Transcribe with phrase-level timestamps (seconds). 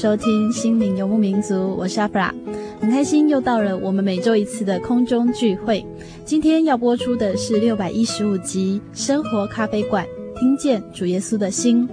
[0.00, 2.32] 收听《心灵游牧民族》，我是阿弗拉，
[2.80, 5.84] 很开心又到了我们每周一次的空中聚会。
[6.24, 10.06] 今天要播出的是六百一十五集《生活咖啡馆》，
[10.38, 11.88] 听见主耶稣的心。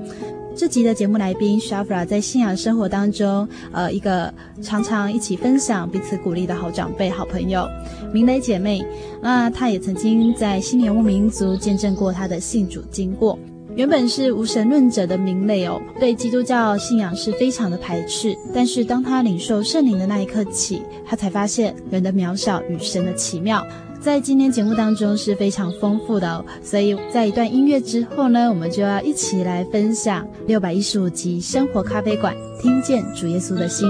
[0.55, 7.67] 这集的节目来宾是阿弗拉，在信仰生活当中，呃，一个常常一起分享、彼此鼓励的好长辈、好朋友，
[8.13, 8.85] 明蕾姐妹。
[9.19, 13.39] 那她也曾经在《心灵游牧民族》见证过她的信主经过。
[13.75, 18.33] 原本是无神论者的明磊哦，对基督教信仰是非常的排斥。
[18.53, 23.65] 但是当他领受圣灵的那一刻起，他才发现人的渺小与神的奇妙。
[23.99, 33.87] 在今天节目当中是非常丰富的哦，所以在一段音乐之后呢，我们就要一起来分享六百一十五集《生活咖啡馆》，听见主耶稣的心。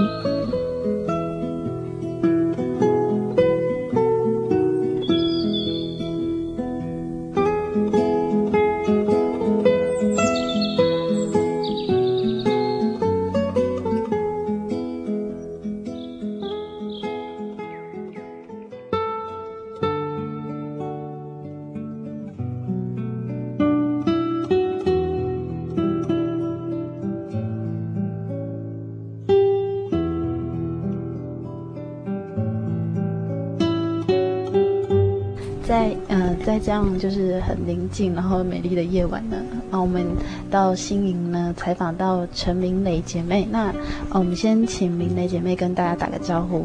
[37.46, 39.36] 很宁静，然后美丽的夜晚呢。
[39.70, 40.04] 啊，我们
[40.50, 43.46] 到新营呢采访到陈明蕾姐妹。
[43.50, 43.72] 那，
[44.10, 46.64] 我们先请明蕾姐妹跟大家打个招呼。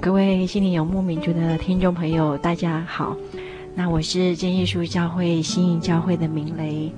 [0.00, 3.16] 各位心灵游牧民族的听众朋友，大家好。
[3.74, 6.92] 那我是真耶稣教会新营教会的明蕾。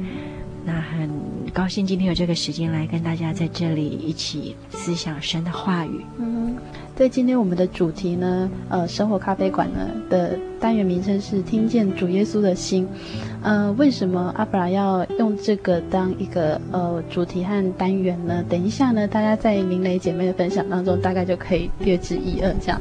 [0.64, 1.08] 那很
[1.54, 6.04] 高兴今天有这个时间来跟大家在这里一起思想神的话语。
[6.18, 6.56] 嗯。
[6.96, 12.88] 在今天我们的主题呢，呃，生活咖啡馆呢的单元名称是听见主耶稣的心。
[13.42, 18.42] 呃，为什么阿布拉要用这个当一个呃主题和单元呢？
[18.48, 22.80] 等一下呢，大家在明蕾姐妹的分享当中，大概就可以略知一二这样。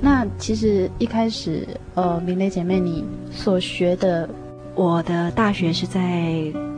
[0.00, 4.28] 那其实一开始，呃，明蕾姐妹你所学的，
[4.76, 6.00] 我的大学是在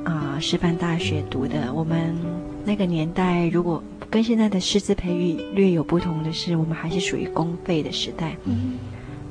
[0.05, 1.71] 啊、呃、师范大学读的。
[1.75, 2.17] 我们
[2.65, 8.79] 那个年代如果跟现在的师资培育略有不同的是，我们还是属于公费的时代，嗯，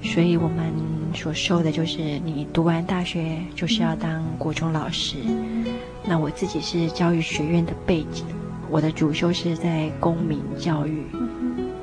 [0.04, 0.72] 所以我们
[1.16, 5.18] 所受的就是你读完大学就是要当国中老师。
[5.26, 5.66] 嗯，
[6.06, 8.24] 那我自己是教育学院的背景，
[8.70, 11.04] 我的主修是在公民教育，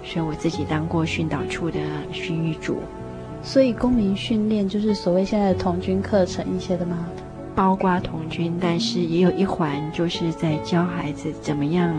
[0.04, 1.80] 所以我自己当过训导处的
[2.12, 2.78] 训育组。
[3.42, 7.08] 所以公民训练就是所谓现在的童军课程一些的吗？
[7.56, 11.92] 包括童军，但是也有一环就是在教孩子怎么样。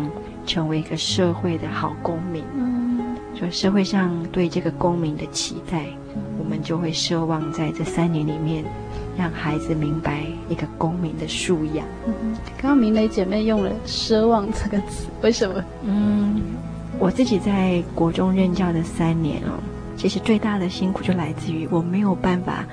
[0.46, 3.00] 成为一个社会的好公民，嗯，
[3.36, 5.86] 所以社会上对这个公民的期待，
[6.16, 8.64] 嗯，我们就会奢望在这三年里面，
[9.18, 11.86] 让孩子明白一个公民的素养。
[12.06, 12.14] 嗯，
[12.62, 15.64] 刚刚明磊姐妹用了“奢望”这个词，为什么？
[15.84, 16.42] 嗯，
[17.00, 19.60] 我自己在国中任教的三年哦，
[19.98, 22.66] 其实最大的辛苦就来自于我没有办法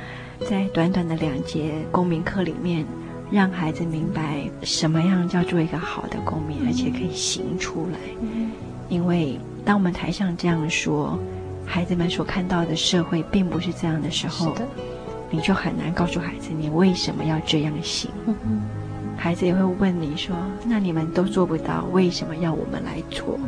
[0.48, 2.84] 在短短的两节公民课里面。
[3.32, 7.98] 让孩子明白什么样叫做一个好的公民，而且可以行出来。
[8.88, 11.18] 因为当我们台上这样说，
[11.64, 14.54] 孩子们所看到的社会并不是这样的时候，
[15.30, 18.10] 你就很难告诉孩子你为什么要这样行。
[19.16, 20.36] 孩子也会问你说
[20.66, 23.38] ：“那你们都做不到，为什么要我们来做？”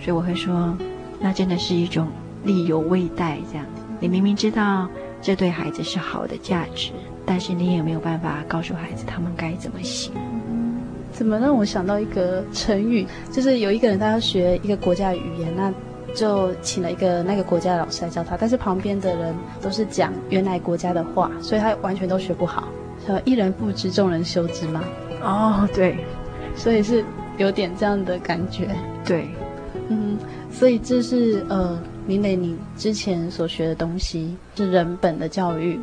[0.00, 0.76] 所以我会说，
[1.20, 2.08] 那真的是一种
[2.44, 3.66] 力有未待，这样
[4.00, 4.88] 你明明知道
[5.20, 6.92] 这对孩子是好的价值，
[7.28, 10.10] 但是你也没有办法告诉孩子他们该怎么行。
[11.12, 13.06] 怎么让我想到一个成语？
[13.30, 15.70] 就是有一个人他要学一个国家的语言，那
[16.14, 22.68] 就请了一个那个国家的老师来教他，但是旁边的人都是讲原来国家的话，所以他完全都学不好。
[23.06, 24.82] 说一人不知，众人羞之嘛。
[25.22, 25.98] 哦，对，
[26.56, 27.04] 所以是
[27.36, 28.68] 有点这样的感觉。
[29.04, 29.28] 对，
[29.88, 30.16] 嗯，
[30.50, 35.78] 所以这是呃，明磊你之前所学的东西是人本的教育。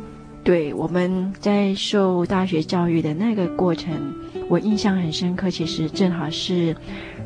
[0.46, 3.92] 对，我们在受大学教育的那个过程，
[4.48, 5.50] 我印象很深刻。
[5.50, 6.72] 其实正好是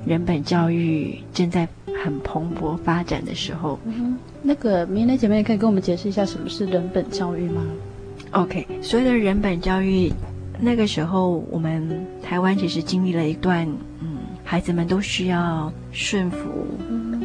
[0.06, 1.68] 人本教育正在
[2.02, 3.78] 很蓬勃发展的时候。
[3.84, 7.62] 嗯，那个明蕾姐妹可以跟我们解释一下什么是人本教育吗
[8.30, 10.10] ？OK，所谓的人本教育，
[10.58, 13.68] 那个时候我们台湾其实经历了一段，
[14.00, 16.38] 嗯，孩子们都需要顺服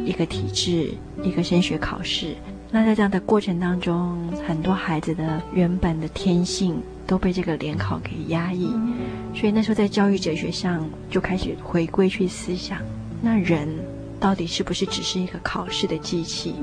[0.06, 0.90] 一个体制，
[1.24, 2.36] 一个升学考试。
[2.76, 6.76] 那在这样的过程当中，很多孩子的原本的天性
[7.08, 8.70] 都被这个联考给压抑，
[9.34, 12.80] 所以那时候在教育哲学上就开始回归去思想，
[13.22, 13.66] 那人
[14.20, 16.54] 到底是不是只是一个考试的机器？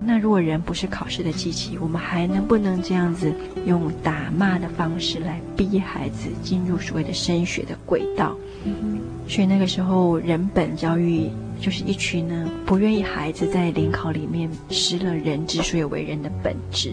[0.00, 3.30] 那如果人不是考试的机器，我们还能不能这样子
[3.66, 8.34] 用打骂的方式来逼孩子进入所谓的升学的轨道？
[9.28, 11.28] 所以那个时候人本教育。
[11.62, 16.90] 就是一群呢，不愿意孩子在联考里面失了人之所以为人的本质，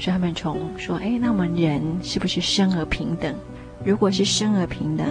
[0.00, 3.32] 所以他们从说，哎，那我们人是不是生而平等？
[3.84, 5.06] 如果是生而平等，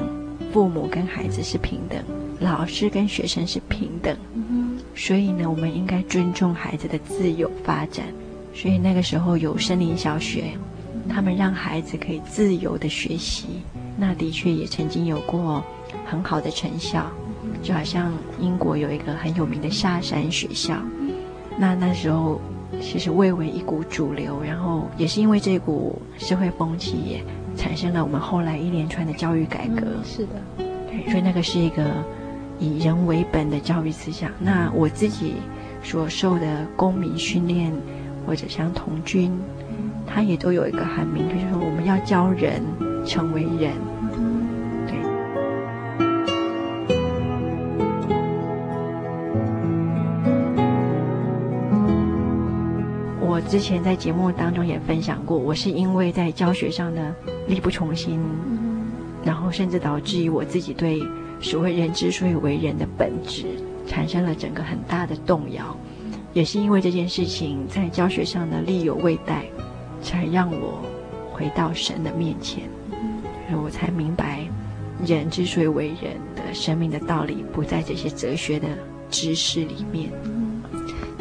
[0.51, 2.03] 父母跟孩子是平等，
[2.41, 4.18] 老师跟学生是平等，
[4.94, 8.06] 所以呢，我们应该尊重孩子的自由发展。
[8.53, 10.57] 所以那个时候有森林小学，
[11.07, 13.45] 他们让孩子可以自由的学习，
[13.95, 15.63] 那的确也曾经有过
[16.06, 17.09] 很好的成效。
[17.63, 20.75] 就好像英国有一个很有名的下山学校，
[21.57, 22.42] 那那时候
[22.81, 27.24] 其实蔚为一股主流，然后也是因为这股社会风气，也
[27.56, 29.81] 产生了我们后来一连串的教育改革。
[29.86, 31.86] 嗯，是的，对，所以那个是一个
[32.60, 34.30] 以人为本的教育思想。
[34.39, 35.36] 那我自己
[35.81, 37.71] 所受的公民训练，
[38.27, 39.31] 或者像童军，
[40.06, 42.62] 他也都有一个很明确，就是说我们要教人
[43.06, 43.71] 成为人。
[53.53, 57.15] 之前在节目当中也分享过，我是因为在教学上呢
[57.47, 58.19] 力不从心，
[59.23, 61.00] 然后甚至导致于我自己对
[61.39, 63.45] 所谓人之所以为人的本质
[63.85, 65.77] 产生了整个很大的动摇，
[66.33, 69.45] 也是因为这件事情在教学上的力有未逮，
[70.01, 70.81] 才让我
[71.31, 72.63] 回到神的面前，
[73.47, 74.39] 所以我才明白
[75.05, 78.67] 人之所以为人的生命的道理不在这些哲学的
[79.11, 80.09] 知识里面。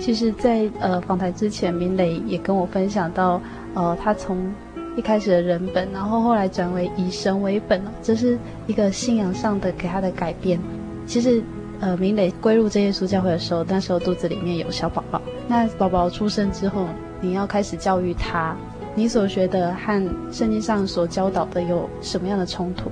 [0.02, 3.40] 其实在，呃访谈之前，明磊也跟我分享到，
[3.72, 4.52] 呃，他从
[4.96, 10.58] 一开始的人本，然后后来转为以神为本，这是一个信仰上的给他的改变。
[11.06, 11.40] 其实，
[11.78, 15.22] 呃，明磊归入这耶稣教会的时候，那时候肚子里面有小宝宝。
[15.46, 16.88] 那宝宝出生之后，
[17.20, 18.56] 你要开始教育他，
[18.96, 22.90] 你所学的和圣经上所教导的有什么样的冲突？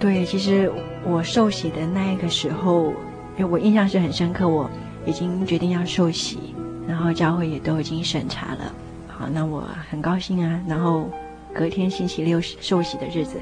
[0.00, 0.68] 对，其实
[1.06, 2.92] 我受洗的那一个时候，
[3.48, 4.68] 我印象是很深刻，我。
[5.06, 6.38] 已经决定要受洗，
[6.86, 8.74] 然后教会也都已经审查了。
[9.08, 10.60] 好，那我很高兴啊。
[10.68, 11.08] 然后
[11.54, 13.40] 隔天星期六受洗的日子，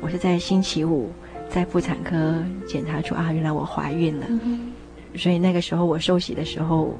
[0.00, 1.10] 我是在星期五
[1.48, 2.34] 在妇产科
[2.66, 4.26] 检查出啊，原来我怀孕了。
[4.28, 4.72] 嗯、
[5.16, 6.94] 所以那个时候我受洗的时候，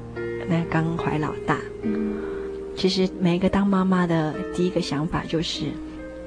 [0.47, 1.57] 那刚怀老大。
[1.83, 2.17] 嗯、
[2.75, 5.65] 其实每一个当妈妈的第一个想法就是，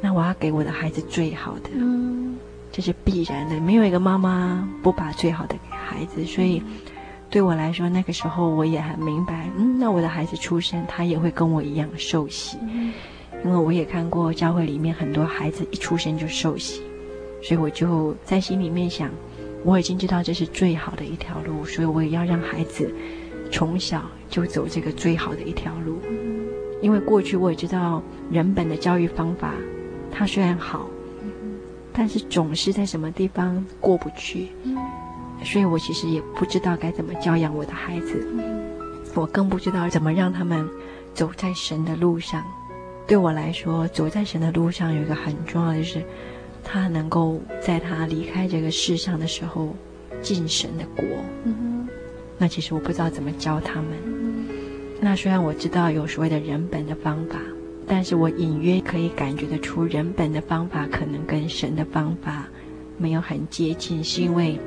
[0.01, 1.71] 那我要给我的孩子最好的。
[1.75, 2.37] 嗯，
[2.71, 6.63] 这是必然的，没有一个妈妈不把最好的给孩子，所以。
[7.33, 12.59] 对我来说，那个时候我也很明白，嗯，那我的孩子出生，他也会跟我一样受洗，
[13.43, 16.83] 因为我也看过教会里面很多孩子一出生就受洗，
[17.43, 19.09] 所以我就在心里面想，
[19.65, 22.95] 我已经知道这是最好的一条路，所以我也要让孩子
[23.51, 26.01] 从小就走这个最好的一条路，
[26.83, 29.55] 因为过去我也知道人本的教育方法，
[30.11, 30.87] 它虽然好，
[31.95, 34.49] 但是总是在什么地方过不去。
[35.45, 38.27] 所以我其实也不知道该怎么教养我的孩子，
[39.15, 40.69] 我更不知道怎么让他们
[41.13, 42.43] 走在神的路上。
[43.07, 46.03] 对我来说，走在神的路上有一个很重要的就是，
[46.63, 49.75] 他能够在他离开这个世上的时候
[50.23, 51.05] 进神的国。
[52.39, 53.89] 那其实我不知道怎么教他们。
[55.01, 57.37] 那虽然我知道有所谓的人本的方法，
[57.87, 62.47] 但是我隐约可以感觉得出，人本的方法可能跟神的方法
[62.97, 64.59] 没有很接近，是因为。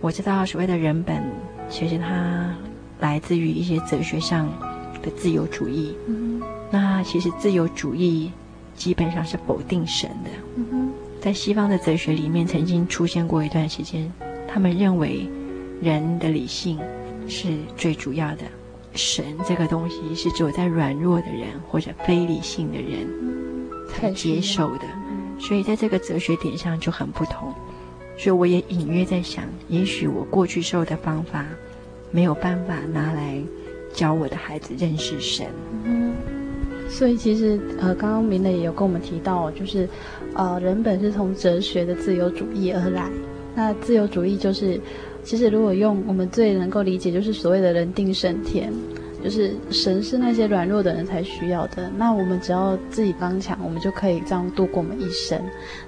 [0.00, 1.22] 我知道所谓的人本，
[1.68, 2.54] 其实它
[3.00, 4.48] 来自于一些哲学上
[5.02, 5.94] 的自由主义。
[6.06, 6.40] 嗯，
[6.70, 8.32] 那其实自由主义
[8.74, 10.30] 基本上是否定神的。
[10.56, 10.90] 嗯，
[11.20, 14.10] 在西方的哲学里面，曾经出现过一段时间，
[14.48, 15.28] 他们认为
[15.82, 16.78] 人的理性
[17.28, 18.44] 是最主要的，
[18.94, 23.06] 神这个东西是只有在软弱的人或者非理性的人
[23.90, 24.84] 才接受的。
[25.38, 27.52] 所以在这个哲学点上就很不同。
[28.16, 31.46] 所以我也隐约在想，也许我过去受的方法
[32.10, 33.40] 没有办法拿来
[33.92, 35.46] 教我的孩子认识神。
[35.84, 36.12] 嗯，
[36.88, 39.88] 所以其实呃，刚刚明磊也有跟我们提到，就是
[40.34, 43.08] 呃，人本是从哲学的自由主义而来。
[43.54, 44.80] 那自由主义就是，
[45.24, 48.72] 其实如果用我们最能够理解，就是所谓的人定胜天。
[49.22, 55.40] 就是神是那些软弱的人才需要的，那我们只要自己刚强，我们就可以这样度过我们一生。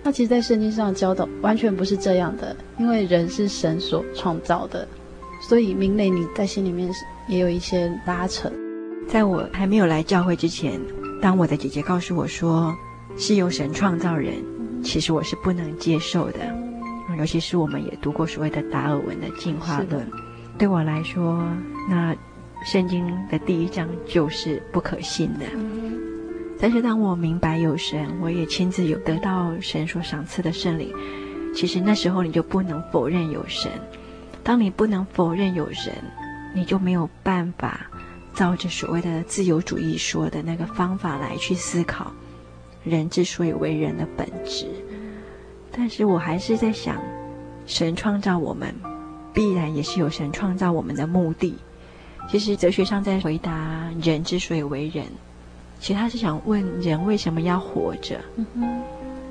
[0.02, 4.86] 那其实，在圣经上教导完全不是这样的，因为人是神所创造的，
[5.40, 6.90] 所以明磊你在心里面
[7.26, 8.52] 也有一些拉扯。
[9.08, 10.80] 在我还没有来教会之前，
[11.20, 12.74] 当我的姐姐告诉我说
[13.16, 14.34] 是由神创造人，
[14.82, 16.38] 其实我是不能接受的，
[17.18, 20.06] 尤其是我们也读过所谓的达尔文的进化论，
[20.58, 21.42] 对我来说，
[21.88, 22.14] 那。
[22.64, 25.46] 圣经的第一章就是不可信的，
[26.60, 30.94] 但是当我明白有神，我也亲自有得到神所赏赐的圣灵，
[31.54, 33.70] 其实那时候你就不能否认有神。
[34.44, 35.92] 当你不能否认有神，
[36.54, 37.80] 你就没有办法
[38.32, 42.12] 照着所谓的自由主义说的那个方法来去思考
[42.84, 44.66] 人之所以为人的本质。
[45.72, 47.02] 但是我还是在想，
[47.66, 48.72] 神创造我们，
[49.32, 51.56] 必然也是有神创造我们的目的。
[52.28, 55.04] 其实哲学上在回答人之所以为人，
[55.80, 58.20] 其实他是想问人为什么要活着？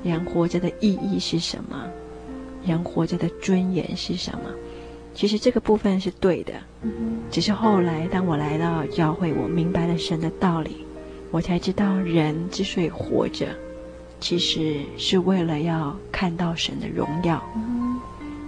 [0.04, 1.84] 人活着的意义是什么？
[2.64, 4.50] 人活着的尊严是什么？
[5.14, 6.54] 其实这个部分是对的，
[7.30, 10.86] 只是后来当我来到教会，我明白了神的道理，
[11.30, 13.48] 我才知道人之所以活着，
[14.20, 17.42] 其实是为了要看到神的荣耀。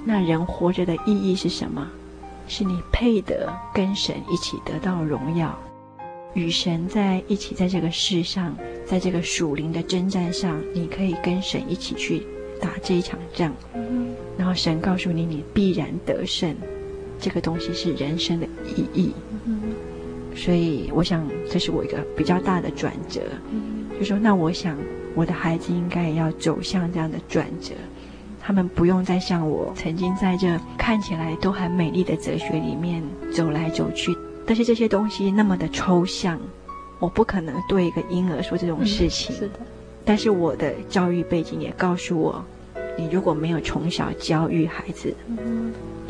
[0.05, 1.87] 那人活着的意义是什么？
[2.47, 5.59] 是你配得跟神一起得到荣耀，
[6.35, 12.27] 与神在一起，在这个世上，在这个属灵的征战上，你可以跟神一起去
[12.61, 13.53] 打这一场仗。
[14.37, 16.55] 然后神告诉你，你必然得胜。
[17.21, 18.47] 这个东西是人生的
[18.77, 19.13] 意义。
[20.37, 23.21] 所以，我想这是我一个比较大的转折。
[23.99, 24.77] 就说，那我想
[25.15, 27.73] 我的孩子应该也要走向这样的转折。
[28.47, 36.39] 他们不用再像我曾经在这看起来都很美丽的哲学里面走来走去，但是这些东西那么的抽象，
[36.99, 39.35] 我不可能对一个婴儿说这种事情。
[39.35, 39.61] 嗯，是的。
[40.05, 42.45] 但是我的教育背景也告诉我，
[42.99, 45.15] 你如果没有从小教育孩子，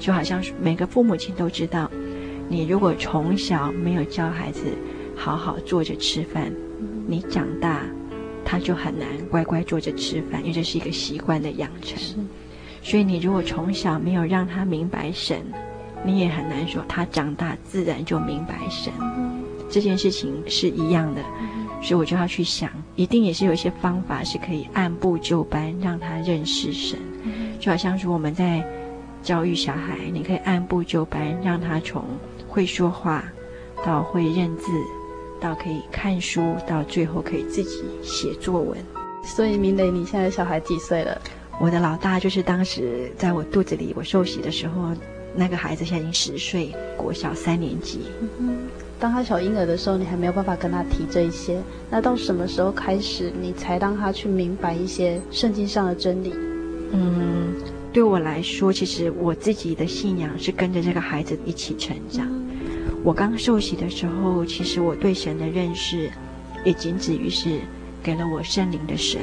[0.01, 1.89] 就好像每个父母亲都知道，
[2.49, 4.63] 你如果从小没有教孩子
[5.15, 6.53] 好好坐着吃饭，
[7.07, 7.83] 你长大。
[8.45, 11.99] 他就很难乖乖坐着吃饭，因为这是一个习惯的养成。
[12.83, 15.43] 所以你如果从小没有让他明白神，
[16.05, 18.93] 你也很难说他长大自然就明白神。
[19.01, 19.43] 嗯。
[19.71, 21.23] 这件事情是一样的。
[21.41, 21.67] 嗯。
[21.83, 26.99] 所以我就要去想，一定也是有一些方法是可以按部就班让他认识神。
[27.23, 27.59] 嗯。
[27.59, 28.63] 就好像说我们在
[29.23, 32.05] 教育小孩，你可以按部就班让他从
[32.47, 33.25] 会说话
[33.83, 34.71] 到会认字。
[35.45, 38.79] 到可以看书，到最后可以自己写作文。
[39.23, 41.21] 所以明磊，你现在小孩几岁了？
[41.61, 44.97] 我的老大就是当时在我肚子里我受洗的时候，
[45.37, 48.01] 那个孩子现在已经十岁，国小三年级。
[48.39, 48.57] 嗯，
[48.99, 51.61] 当他小婴儿的时候，你还没有办法跟他提这一些。
[51.91, 56.33] 那到什么时候开始，你才让他去明白一些圣经上的真理？
[56.93, 57.53] 嗯，
[57.93, 62.27] 对我来说，其实我自己的信仰是跟着这个孩子一起成长。
[62.27, 62.44] 嗯
[63.05, 66.11] 我刚受洗的时候，其实我对神的认识，
[66.65, 67.61] 也仅止于是
[68.03, 69.21] 给了我圣灵的神，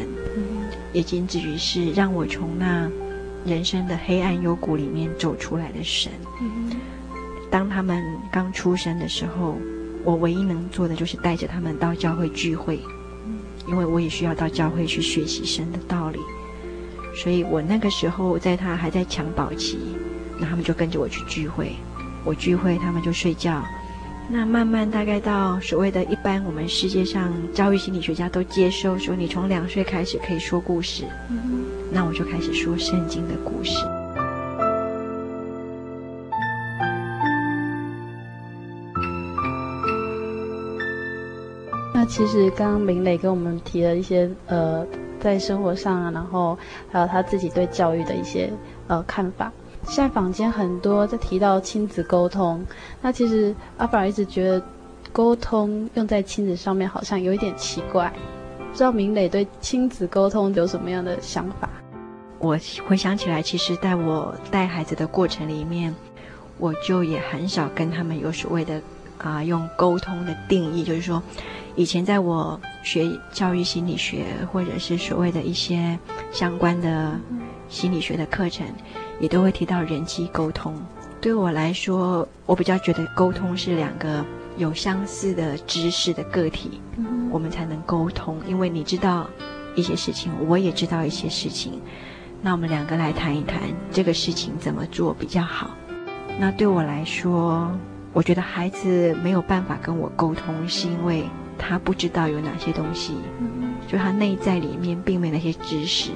[0.93, 2.87] 也仅止于是让我从那
[3.43, 6.11] 人生的黑暗幽谷里面走出来的神。
[7.49, 9.57] 当他们刚出生的时候，
[10.03, 12.79] 我唯一能做的就是带着他们到教会聚会，
[13.67, 16.19] 因为我也需要到教会去学习神的道理。
[17.15, 19.79] 所以我那个时候在他还在襁褓期，
[20.39, 21.75] 那他们就跟着我去聚会。
[22.23, 23.63] 我聚会，他们就睡觉。
[24.29, 31.03] 那慢慢大概到所谓的一般，我们世界上教育心理学家都接受说，你从两岁开始可以说故事。
[31.91, 33.83] 那我就开始说圣经的故事。
[41.93, 44.87] 那其实刚刚明磊跟我们提了一些呃，
[45.19, 46.57] 在生活上啊，然后
[46.89, 48.49] 还有他自己对教育的一些
[48.87, 49.51] 呃看法。
[49.87, 52.63] 现在坊间很多在提到亲子沟通，
[53.01, 54.61] 那其实阿法一直觉得
[55.11, 58.13] 沟通用在亲子上面好像有一点奇怪，
[58.57, 61.69] 不知道明磊对亲子沟通有什么样的想法？
[62.39, 62.57] 我
[62.87, 65.93] 回想起来，其实在我带孩子的过程里面，
[66.57, 68.81] 我就也很少跟他们有所谓的
[69.17, 71.21] 啊、用沟通的定义，就是说，
[71.75, 75.99] 以前在我学教育心理学或者是所谓的一些
[76.31, 77.19] 相关的
[77.71, 78.67] 心理学的课程，
[79.19, 80.75] 也都会提到人际沟通。
[81.19, 84.23] 对我来说，我比较觉得沟通是两个。
[84.57, 86.81] 有相似的知识的个体，
[87.31, 88.37] 我们才能沟通。
[88.45, 89.25] 因为你知道
[89.75, 91.81] 一些事情，我也知道一些事情，
[92.41, 93.61] 那我们两个来谈一谈
[93.91, 95.71] 这个事情怎么做比较好。
[96.37, 97.71] 那对我来说，
[98.11, 101.23] 我觉得孩子没有办法跟我沟通，是因为
[101.57, 103.15] 他不知道有哪些东西，
[103.87, 106.11] 就他内在里面并没有那些知识。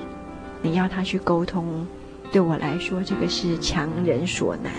[0.66, 1.86] 你要他去沟通，
[2.32, 4.74] 对我来说，这个是强人所难。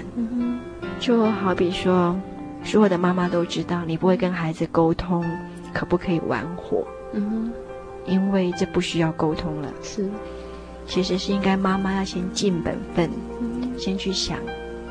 [0.98, 2.18] 就好比说。
[2.64, 5.24] 所有的妈妈都知道，你不会跟孩子沟通，
[5.72, 6.84] 可不可以玩火？
[7.12, 7.52] 嗯哼，
[8.12, 9.72] 因为这不需要沟通了。
[9.84, 10.10] 是，
[10.84, 13.08] 其实是应该妈妈要先尽本分，
[13.40, 14.38] 嗯，先去想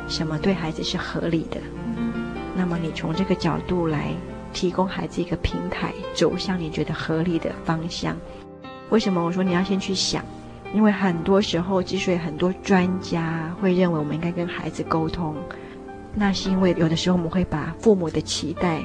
[0.08, 1.60] 什么对孩子是合理的。
[1.98, 2.14] 嗯，
[2.56, 4.14] 那么你从这个角度来
[4.54, 8.16] 提供孩子一个平台，走向你觉得合理的方向。
[8.90, 10.24] 为什么我说你要先去想？
[10.76, 15.34] 因为很多时候，之所以很多专家会认为我们应该跟孩子沟通。
[16.14, 18.82] 那是因为有的时候我们会把父母的期待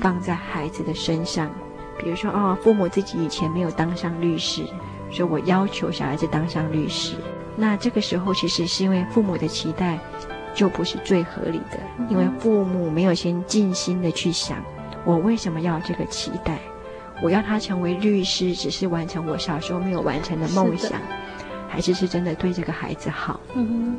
[0.00, 1.50] 放在孩子的身上，
[1.98, 4.64] 比如说哦，父母自己以前没有当上律师，
[5.10, 7.14] 所以我要求小孩子当上律师。
[7.56, 9.98] 那这个时候其实是因为父母的期待
[10.54, 14.64] 就不是最合理的，因为父母没有先静心的去想，
[15.04, 16.58] 我为什么要这个期待？
[17.20, 20.92] 我要他成为律师，只是完成我小时候没有完成的梦想，
[21.68, 23.40] 还是是真的对这个孩子好？
[23.54, 23.98] 嗯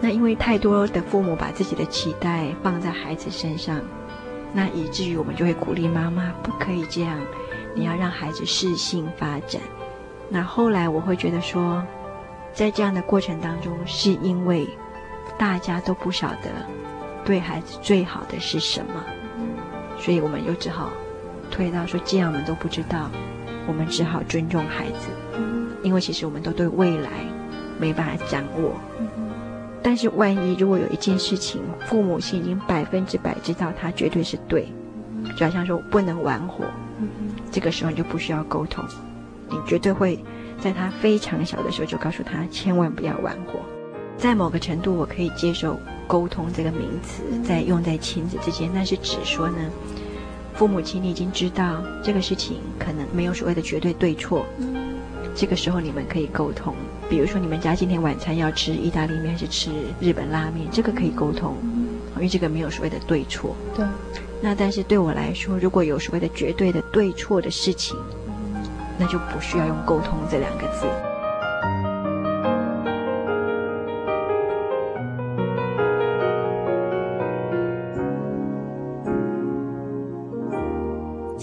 [0.00, 3.80] 那因为太多的父母把自己的期待放在孩子身上，
[4.54, 7.18] 那以至于我们就会鼓励妈妈不可以这样，
[7.74, 9.60] 你要让孩子适性发展。
[10.30, 11.84] 那后来我会觉得说，
[12.54, 14.66] 在这样的过程当中，是因为
[15.36, 16.50] 大家都不晓得
[17.24, 19.04] 对孩子最好的是什么，
[19.98, 20.90] 所以我们又只好
[21.50, 23.10] 推到说，既然我们都不知道，
[23.66, 25.08] 我们只好尊重孩子，
[25.82, 27.10] 因为其实我们都对未来
[27.78, 28.72] 没办法掌握。
[29.82, 34.68] 但是万一如果有一件事情，父母亲已经百分之百知道他绝对是对，
[35.36, 36.64] 就好像说不能玩火，
[37.50, 38.84] 这个时候你就不需要沟通，
[39.48, 40.22] 你绝对会
[40.60, 43.60] 在他非常小的时候就告诉他千万不要玩火。
[44.18, 49.56] 在某个程度，我可以接受沟通这个名词在用在亲子之间，但是只说呢，
[50.60, 54.44] 父母亲你已经知道这个事情可能没有所谓的绝对对错，
[55.34, 56.74] 这个时候你们可以沟通。
[57.08, 59.70] 比如说，你们家今天晚餐要吃意大利面还是吃
[60.00, 60.68] 日本拉面？
[60.70, 61.56] 这个可以沟通，
[62.16, 63.56] 因为这个没有所谓的对错。
[63.74, 63.86] 对。
[64.42, 67.96] 那但是对我来说，如果有所谓的绝对的对错的事情，
[68.98, 70.84] 那就不需要用沟通这两个字。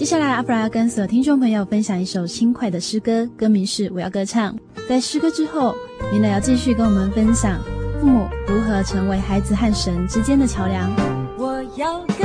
[0.08, 4.54] 接下来，阿布拉要跟所有听众朋友分享一首轻快的诗歌，歌名是《我要歌唱》。
[4.88, 5.74] 在诗歌之后，
[6.10, 7.60] 明磊要继续跟我们分享
[8.00, 10.90] 父母如何成为孩子和神之间的桥梁。
[11.36, 12.24] 我要歌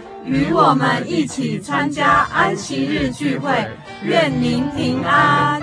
[0.23, 3.51] 与我们一起参加安息日聚会，
[4.03, 5.61] 愿您平安。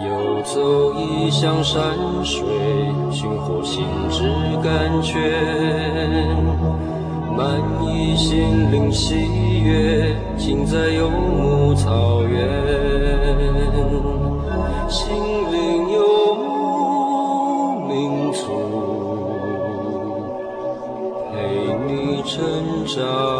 [0.00, 2.46] 游走异乡山水，
[3.10, 4.22] 寻获心之
[4.62, 5.18] 甘泉，
[7.36, 12.48] 满溢心灵喜悦，尽在游牧草原。
[14.88, 15.08] 心
[15.52, 18.42] 灵游牧民族，
[21.32, 21.36] 陪
[21.86, 22.38] 你成
[22.86, 23.37] 长。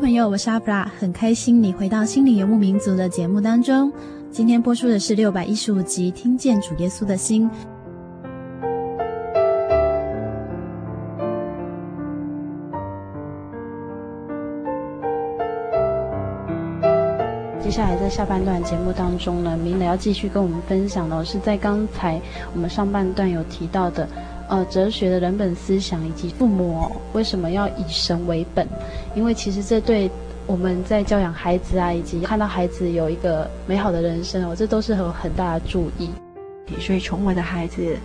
[0.00, 3.90] 朋友，我是阿布拉，很开心你回到心灵游牧民族的节目当中。
[4.30, 7.50] 今天播出的是六百一十五集《听见主耶稣的心》。
[17.62, 22.20] 接下来在下半段节目当中呢，明磊要继续跟我们分享的是在刚才
[22.54, 24.06] 我们上半段有提到的。
[24.48, 28.64] 呃，哲学的人本思想以及父母，为什么要以神为本？
[29.16, 30.10] 因为其实这对
[30.46, 36.10] 我们在教养孩子啊，以及看到孩子有一个美好的人生哦，这都是有很大的注意。
[36.78, 37.96] 所以从我的孩子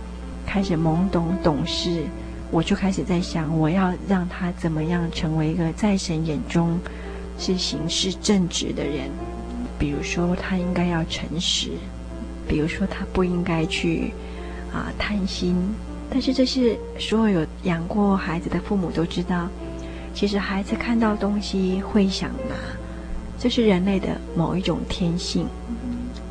[0.46, 2.04] 开始懵懂懂事，
[2.50, 6.78] 我就开始在想，我要让他怎么样成为一个在神眼中
[7.38, 9.10] 是行事正直的人。
[9.78, 11.72] 比如说，他应该要诚实；
[12.48, 14.12] 比如说，他不应该去
[14.72, 15.56] 啊贪心。
[16.08, 19.48] 但是这是所有有养过孩子的父母都知道，
[20.14, 22.54] 其实孩子看到东西会想拿，
[23.38, 25.46] 这是人类的某一种天性，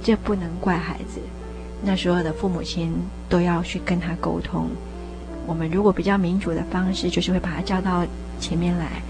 [0.03, 1.19] 这不能怪孩子。
[1.83, 2.93] 那所有的父母亲
[3.27, 4.69] 都要去跟他沟通。
[5.47, 8.05] 我们如果比较民主的方式，就是会把他叫到
[8.39, 9.01] 前面来，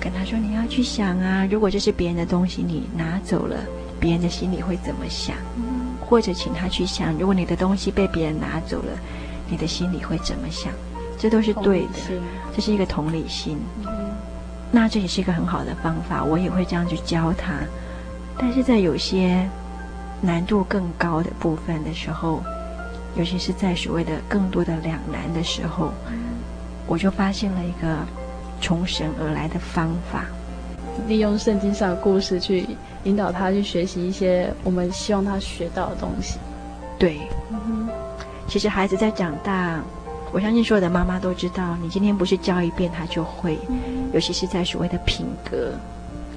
[0.00, 3.56] 跟他说：“你要去想啊，如果这是别人的东西，你拿走了，
[3.98, 5.36] 别人的心里会怎么想？
[6.00, 8.92] 或者请他去想，如果你的东西被别人拿走了。”
[9.46, 10.72] 你的心里会怎么想？
[11.18, 11.88] 这都是对的，
[12.56, 13.58] 这是一个同理心。
[13.82, 14.03] 嗯。
[14.74, 17.52] 那这也是一个很好的方法，我也会这样去教他。
[18.36, 19.48] 但是在有些
[20.20, 22.42] 难度更高的部分的时候，
[23.14, 25.92] 尤其是在所谓的更多的两难的时候，
[26.88, 27.98] 我就发现了一个
[28.60, 30.24] 从神而来的方法。
[31.06, 32.66] 利用圣经上的故事去
[33.04, 36.40] 引导他去学习一些我们希望他学到的东西。
[36.98, 37.88] 对，嗯，
[38.48, 39.80] 其实孩子在长大，
[40.34, 43.56] 我相信所有的妈妈都知道，你今天不是教一遍他就会，
[44.12, 45.72] 尤其是在所谓的品格，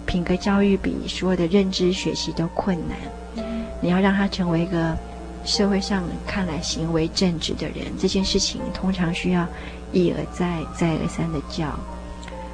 [0.05, 3.43] 品格教育比所有的认知学习都困难。
[3.81, 4.95] 你要让他成为一个
[5.43, 9.47] 社会上看来行为正直的人，这件事情通常需要
[9.91, 11.67] 一而再、再而三的教。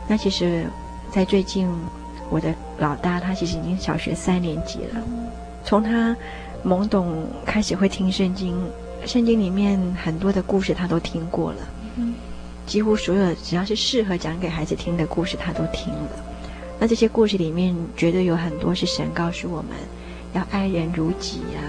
[0.08, 0.66] 那其实，
[1.12, 1.70] 在最近，
[2.30, 5.02] 我的老大他其实已经小学三年级了。
[5.66, 6.16] 从他
[6.64, 8.56] 懵懂开始会听圣经，
[9.06, 11.60] 圣经里面很多的故事他都听过了，
[12.66, 16.10] 几乎所有只要是适合讲给孩子听的故事他都听了。
[16.80, 19.72] 那这些故事里面，绝对有很多是神告诉我们
[20.34, 21.62] 要爱人如己啊，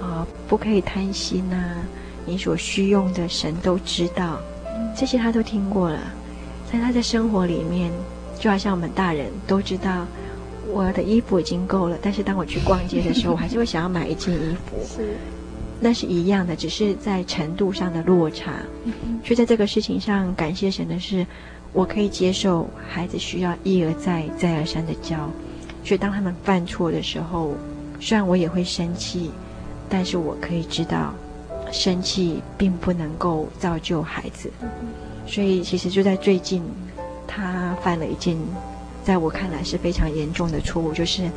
[0.00, 1.56] 啊，不可以贪心呐，
[2.24, 4.40] 你所需用的神都知道，
[4.96, 5.98] 这些他都听过了。
[6.72, 7.92] 在他的生活里面，
[8.38, 10.06] 就好像我们大人都知道，
[10.72, 14.76] 我的衣服已经够了，但是当我去逛街的时候，我还是会想要买一件衣服。
[14.86, 15.16] 是，
[15.78, 18.52] 那是一样的，只是在程度上的落差。
[19.22, 21.26] 所以在这个事情上，感谢神的是，
[21.72, 25.30] 我可以接受孩子需要一而再、再而三的教。
[25.84, 27.54] 所以当他们犯错的时候，
[28.00, 29.30] 虽然我也会生气，
[29.88, 31.14] 但是我可以知道，
[31.70, 34.50] 生气并不能够造就孩子。
[35.26, 36.62] 所以，其实就在最近，
[37.26, 38.36] 他犯了一件
[39.04, 41.28] 在我看来是非常严重的错误，就是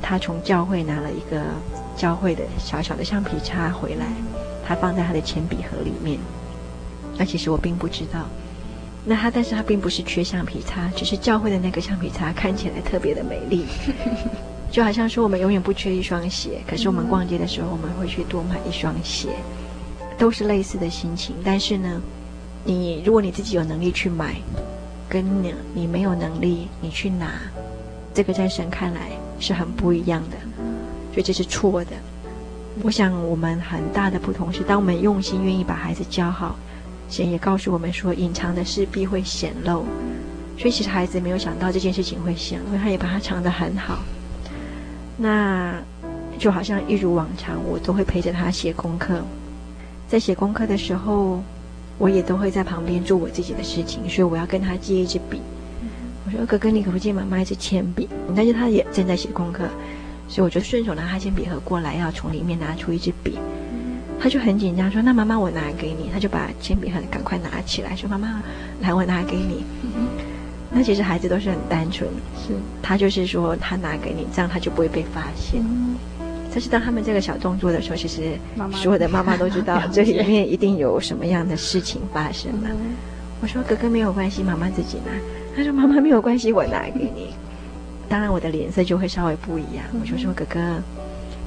[0.00, 1.42] 他从教会拿了一个
[1.96, 4.06] 教会的小小的橡皮擦回来，
[4.66, 6.18] 他放在他的铅笔盒里面。
[7.16, 8.26] 那其实我并不知道，
[9.04, 13.66] 那他但是他并不是缺橡皮擦，只是教会的那个橡皮擦看起来特别的美丽，
[14.70, 19.28] 就好像说我们永远不缺一双鞋，可是我们逛街的时候我们会去多买一双鞋，
[20.18, 22.00] 都是类似的心情，但是呢。
[22.62, 24.34] 你如果你自己有能力去买，
[25.08, 27.40] 跟你你没有能力你去拿，
[28.12, 30.36] 这个在神看来是很不一样的，
[31.12, 31.90] 所以这是错的。
[32.82, 36.56] 我想我们很大的不同是，当我们用心愿意把孩子教好，
[37.08, 39.84] 神也告诉我们说，隐藏的事必会显露。
[40.58, 43.98] 所以其实孩子没有想到这件事情会显露，他也把它藏得很好。
[45.16, 45.74] 那
[46.38, 49.20] 就好像一如往常，我都会陪着他写功课，
[50.08, 51.42] 在写功课的时候。
[51.98, 55.38] 我也都会在旁边做我自己的事情，所以我要跟他借一支笔。
[56.24, 59.68] 我说：“哥哥，你可不可以借妈妈一支铅笔？”但是他也正在写功课，
[60.30, 63.36] 所以我就顺手拿他铅笔盒过来，要从里面拿出一支笔。
[64.22, 68.40] 他就很紧张，说：“那妈妈，我拿给你。”他就把铅笔盒赶快拿起来，说：“妈妈，
[68.80, 69.64] 来，我拿给你。”
[70.70, 75.60] 那其实孩子都是很单纯，是他就是说他拿给你，这样他就不会被发现。
[76.52, 78.38] 但是当他们这个小动作的时候，其实
[78.72, 82.68] 所有的妈妈都知道 这里面一定有什么样的事情发生了。
[83.40, 85.10] 我说：“哥哥没有关系，妈妈自己拿。”
[85.56, 87.34] 他说：“妈妈没有关系，我拿给你。”
[88.10, 89.84] 当然我的脸色就会稍微不一样。
[89.98, 90.58] 我就说：“哥哥，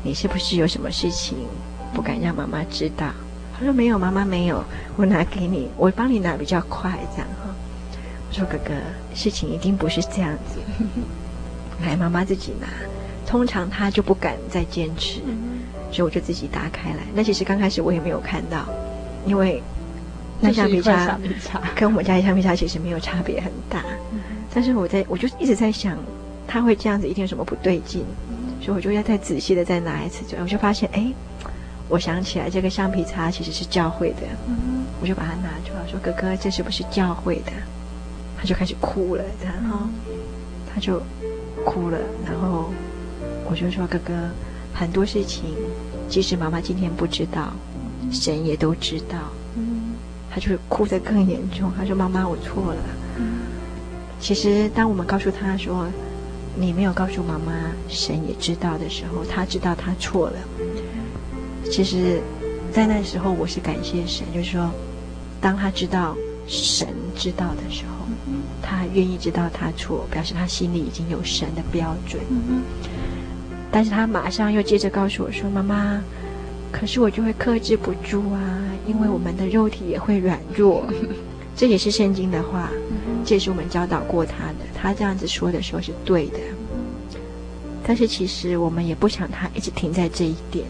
[0.02, 1.38] 你是不是有什么事情
[1.94, 3.08] 不敢让妈妈知道？”
[3.60, 4.64] 他说：“没有，妈妈没有，
[4.96, 7.54] 我拿给你，我帮你拿比较快，这样哈。”
[8.30, 8.74] 我说：“哥哥，
[9.14, 10.60] 事情一定不是这样子，
[11.86, 12.68] 来，妈妈自己拿。”
[13.28, 15.20] 通常他就不敢再坚持，
[15.92, 17.00] 所以我就自己打开来。
[17.14, 18.66] 那其实刚开始我也没有看到，
[19.26, 19.62] 因为
[20.40, 21.18] 那橡皮擦
[21.76, 23.84] 跟我们家的橡皮擦其实没有差别很大。
[24.54, 25.98] 但是我在我就一直在想，
[26.48, 28.04] 他会这样子一定有什么不对劲，
[28.62, 30.24] 所以我就要再仔细的再拿一次。
[30.40, 31.14] 我就发现，哎，
[31.90, 34.22] 我想起来这个橡皮擦其实是教会的，
[35.02, 37.52] 我就把它拿出来，说：“哥哥，这是不是教会的？”
[38.38, 39.88] 他就开始哭了，然后
[40.74, 41.02] 他就
[41.66, 42.72] 哭了，然后。
[43.46, 44.14] 我就说：“哥哥，
[44.74, 45.44] 很多事情，
[46.08, 47.52] 即使妈妈今天不知道，
[48.10, 49.18] 神也都知道。”
[50.32, 51.72] 他就哭得更严重。
[51.78, 52.80] 他说：“妈妈，我错了。”
[54.18, 55.86] 其实，当我们告诉他说
[56.56, 57.52] ：“你没有告诉妈妈，
[57.90, 60.38] 神也知道的时候，他知道他错了。”
[61.72, 62.22] 其实，
[62.72, 64.70] 在那时候，我是感谢神，就是说，
[65.42, 68.06] 当他知道神知道的时候，
[68.62, 72.22] 他愿意知道他错，表示他心里已经有神的标准。
[73.72, 76.00] 但是他马上又接着告诉我说：“妈妈，
[76.72, 80.86] 可是我就会克制不住啊，因为我们的肉体也会软弱。”
[81.56, 82.70] 这也是圣经的话，
[83.26, 84.60] 这是我们教导过他的。
[84.74, 86.40] 他这样子说的时候是对的。
[87.86, 90.66] 但是其实我们也不想他一直停在这一点，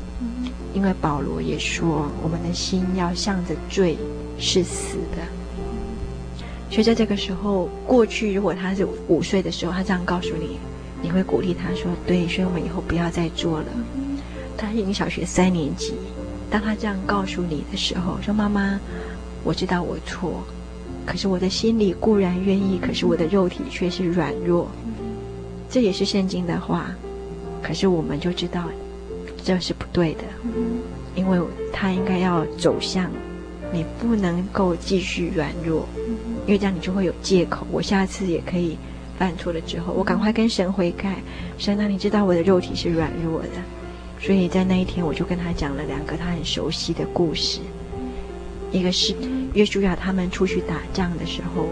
[0.74, 3.98] 因为保罗也说，我们的心要向着罪
[4.40, 6.44] 是死的。
[6.72, 10.58] 所以在这个时候，过去如果他是五岁的时候，他这样告诉你。
[11.04, 13.66] 你会鼓励他说：“对，所以我们以后不要再做了。”
[14.58, 15.94] 他已经小学三年级，
[16.50, 18.80] 当他这样告诉你的时候，说：“妈妈，
[19.44, 20.42] 我知道我错，
[21.06, 24.68] 可是我的心里固然愿意，可是我的肉体却是软弱。”
[25.70, 26.92] 这也是圣经的话，
[27.62, 28.66] 可是我们就知道
[29.44, 30.24] 这是不对的，
[31.16, 31.40] 因为
[31.72, 33.10] 他应该要走向，
[33.72, 35.88] 你不能够继续软弱，
[36.46, 38.78] 因为这样你就会有借口，我下次也可以
[39.18, 41.16] 犯错了之后，我赶快跟神悔改，
[41.58, 43.50] 神啊，你知道我的肉体是软弱的，
[44.22, 47.60] 所以在那一天我就跟他讲了两个他很熟悉的故事，
[48.74, 49.16] 一个是
[49.54, 51.70] 约书亚他们出去打仗的时候。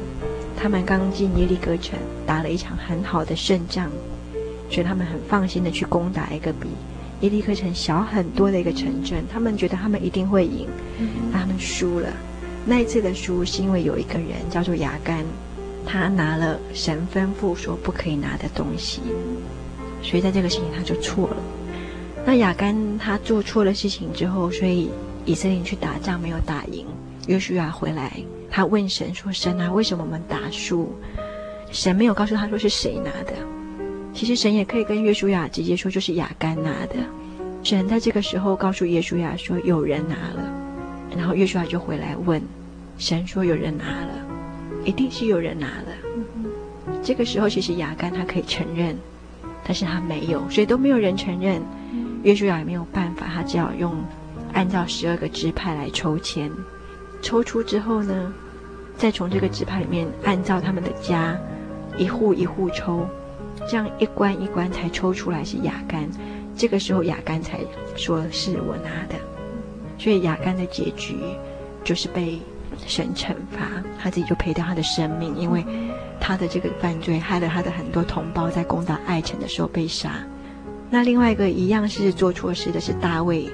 [0.56, 3.90] 他们刚进耶利哥城，打了一场很好的胜仗，
[4.70, 6.68] 所以他们很放心的去攻打一个比
[7.22, 9.24] 耶利哥城小很多的一个城镇。
[9.34, 10.68] 他们觉得他们一定会赢，
[11.34, 12.10] 他们输了。
[12.64, 15.26] 那一次的输是因为有一个人叫做亚干，
[15.84, 19.02] 他拿了神吩咐说不可以拿的东西，
[20.04, 21.38] 所以在这个事情他就错了。
[22.24, 24.92] 那亚干他做错了事情之后，所以
[25.26, 26.86] 以色列人去打仗没有打赢，
[27.28, 28.12] 约书亚回来。
[28.50, 30.94] 他问神说：“神啊，为什么我们打输？”
[31.72, 33.34] 神没有告诉他说是谁拿的。
[34.14, 36.96] 其实神也可以跟约书亚直接说，就是亚干拿的。
[37.64, 40.52] 神在这个时候告诉约书亚说：“有人拿了。”
[41.16, 42.42] 然后约书亚就回来问
[42.98, 44.14] 神说：“有人拿了，
[44.84, 45.88] 一定是有人拿了。”
[47.04, 48.98] 这个时候其实亚干他可以承认，
[49.64, 51.62] 但是他没有，所以都没有人承认。
[52.24, 53.96] 约书亚也没有办法，他只好用
[54.54, 56.52] 按照十二个支派来抽签。
[57.22, 58.34] 抽出之后呢，
[58.98, 61.38] 再从这个支派里面按照他们的家，
[61.98, 63.06] 一户一户抽，
[63.70, 66.10] 这样一关一关才抽出来是亚干。
[66.58, 67.60] 这个时候亚干才
[67.96, 69.16] 说是我拿的，
[69.98, 71.16] 所以亚干的结局
[71.84, 72.40] 就是被
[72.86, 75.64] 神惩罚，他自己就赔掉他的生命，因为
[76.20, 80.12] 他的这个犯罪害了他的很多同胞在攻打爱城的时候被杀。
[80.90, 83.50] 那另外一个一样是做错事的是大卫。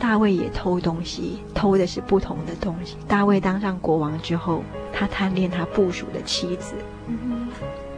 [0.00, 2.96] 大卫也偷东西，偷的是不同的东西。
[3.06, 6.74] 大卫当上国王之后，他贪恋他部属的妻子，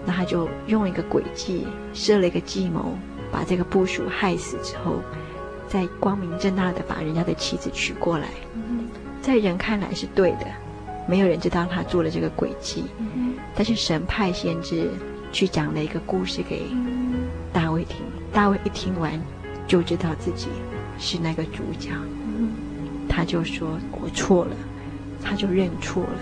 [0.05, 2.99] 那他就用一个诡计，设了一个计谋，
[3.31, 4.97] 把这个部属害死之后，
[5.69, 8.27] 再光明正大的把人家的妻子娶过来，
[9.23, 10.47] 在人看来是对的，
[11.07, 12.85] 没有人知道他做了这个诡计，
[13.55, 14.91] 但是神派先知
[15.31, 16.67] 去讲了一个故事给
[17.53, 17.99] 大卫听，
[18.33, 19.13] 大卫一听完
[19.69, 20.49] 就知道自己。
[21.03, 21.91] 是那个主角，
[23.09, 24.57] 他就说我错了，
[25.23, 26.19] 他就认错了。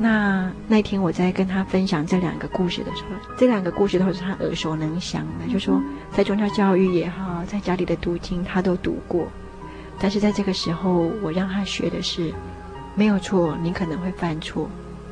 [0.00, 5.80] 那那天我在跟他分享这两个故事的时候，这两个故事都是他耳熟能详的，就说
[6.12, 9.28] 在宗教教育也好，在家里的读经他都读过。
[10.00, 12.32] 但是在这个时候，我让他学的是，
[12.94, 14.70] 没有错，你可能会犯错，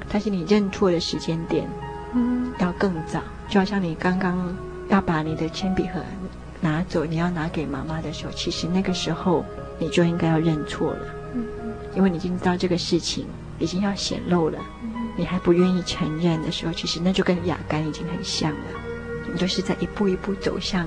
[0.09, 1.69] 但是你认错的时间点，
[2.15, 3.21] 嗯，要更早。
[3.49, 4.57] 就好像你刚刚
[4.89, 6.01] 要把你的铅笔盒。
[6.61, 9.45] 拿走，你要拿给妈妈的时候，其实那个时候
[9.79, 11.07] 你就应该要认错了，
[11.95, 13.27] 因为你已经知道这个事情
[13.59, 14.59] 已经要显露了，
[15.17, 18.59] 你还不愿意承认的时候，其实那就跟雅干已经很像了，
[19.33, 20.87] 你就是在一步一步走向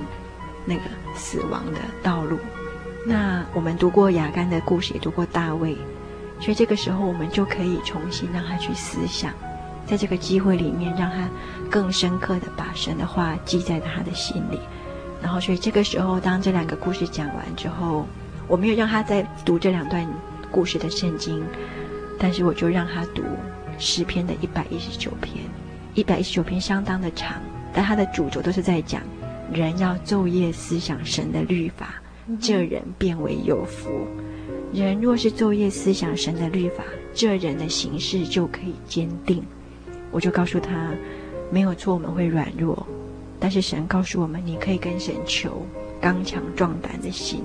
[0.65, 0.82] 那个
[1.15, 2.38] 死亡的道路。
[3.05, 5.78] 那我们读过雅干的故事，也读过大卫，
[6.39, 9.34] 所以这个时候我们就可以重新让他去思想，
[9.88, 11.30] 在这个机会里面，让他
[11.70, 14.59] 更深刻的把神的话记在他的心里。
[15.22, 18.05] 然后，所以这个时候，当这两个故事讲完之后，
[18.47, 20.07] 我没有让他再读这两段
[20.49, 21.43] 故事的圣经，
[22.17, 23.24] 但是我就让他读
[23.78, 25.43] 诗篇的一百一十九篇。
[25.95, 27.41] 一百一十九篇相当的长，
[27.74, 29.01] 但它的主轴都是在讲
[29.51, 31.95] 人要昼夜思想神的律法，
[32.39, 34.07] 这人变为有福。
[34.72, 39.43] 人若是昼夜思想神的律法，这人的形式就可以坚定。
[40.11, 40.91] 我就告诉他，
[41.51, 42.88] 没有错，我们会软弱。
[43.40, 45.66] 但是神告诉我们，你可以跟神求
[46.02, 47.42] 刚强壮胆的心，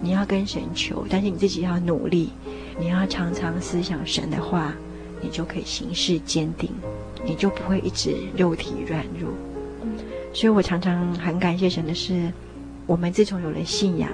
[0.00, 2.30] 你要跟神求，但是你自己要努力，
[2.78, 4.72] 你要常常思想神的话，
[5.20, 6.70] 你就可以行事坚定，
[7.24, 9.28] 你就不会一直肉体软弱。
[10.32, 12.32] 所以我常常很感谢神的是，
[12.86, 14.08] 我们自从有了信仰，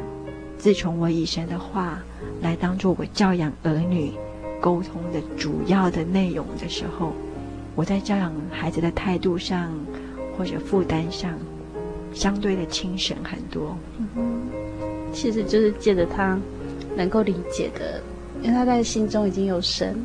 [0.56, 2.02] 自从我以神的话
[2.40, 4.12] 来当做我教养儿女
[4.62, 7.12] 沟通的主要的内容的时候，
[7.74, 9.70] 我在教养孩子的态度上。
[10.36, 11.38] 或者负担上
[12.12, 13.76] 相对的轻省很多，
[14.16, 14.42] 嗯，
[15.12, 16.38] 其实就是借着他
[16.96, 18.02] 能够理解的，
[18.42, 19.96] 因为他在心中已经有神，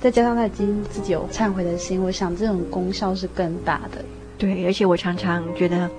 [0.00, 4.04] 再加上他已经自己有忏悔的心，我想这种功效是更大的。
[4.38, 5.90] 对，而且我常常觉得，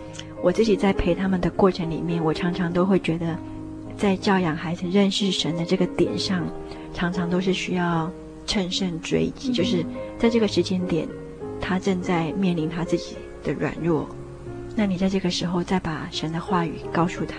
[0.42, 3.38] 我自己在陪他们的过程里面，我常常都会觉得，
[3.96, 6.48] 在教养孩子认识神的这个点上，
[6.92, 8.12] 常常都是需要
[8.48, 9.86] 乘胜追击，嗯，就是
[10.18, 11.08] 在这个时间点，
[11.60, 13.16] 他正在面临他自己。
[13.44, 14.08] 的软弱，
[14.76, 17.36] 那你在这个时候再把神的话语告诉他，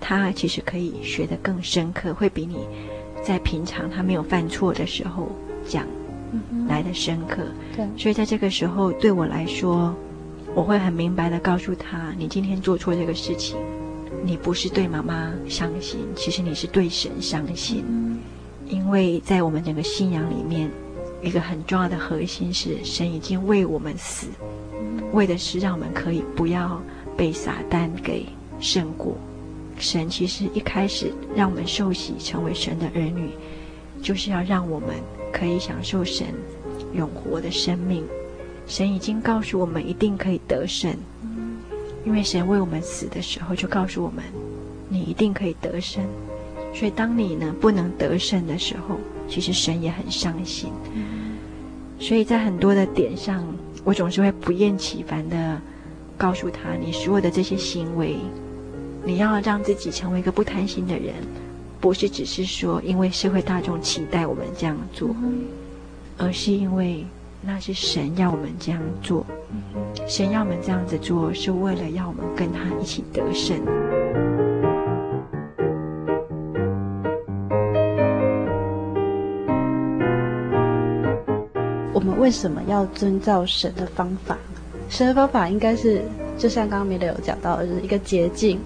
[0.00, 2.66] 他其实可以学得更深刻，会比你
[3.22, 5.30] 在平常他没有犯错的时候
[5.66, 5.86] 讲
[6.68, 7.42] 来的深刻。
[7.74, 9.94] 对，所以在这个时候对我来说，
[10.54, 13.56] 我会很明白的告诉他：你今天做错这个事情，
[14.22, 17.84] 你不是对妈妈伤心，其实你是对神伤心。
[18.66, 20.70] 因为在我们整个信仰里面，
[21.22, 24.28] 一个很重要的核心是神已经为我们死，
[25.12, 26.80] 为的是让我们可以不要
[27.16, 28.26] 被撒旦给
[28.60, 29.16] 胜过。
[29.78, 33.30] 神其实一开始让我们受洗成为神的儿女，
[34.00, 34.90] 就是要让我们
[35.32, 36.26] 可以享受神
[36.92, 38.04] 永活的生命。
[38.66, 40.94] 神已经告诉我们一定可以得胜，
[42.06, 44.24] 因为神为我们死的时候就告诉我们，
[44.88, 46.04] 你一定可以得胜。
[46.72, 48.96] 所以当你呢不能得胜的时候，
[49.28, 50.72] 其实神也很伤心。
[51.98, 53.44] 所以在很多的点上，
[53.84, 55.60] 我总是会不厌其烦的
[56.16, 58.16] 告诉他，你所有的这些行为。
[59.06, 61.12] 你要让自己成为一个不贪心的人，
[61.78, 65.14] 不是只是说因为社会大众期待我们这样做，
[66.16, 67.04] 而是因为
[67.42, 69.26] 那是神要我们这样做。
[70.08, 73.60] 神要我们这样子做，是为了要我们跟他一起得胜。
[82.04, 84.36] 我们为什么要遵照神的方法？
[84.90, 86.02] 神的方法应该是，
[86.36, 88.60] 就像刚刚米勒有讲到，就是一个捷径。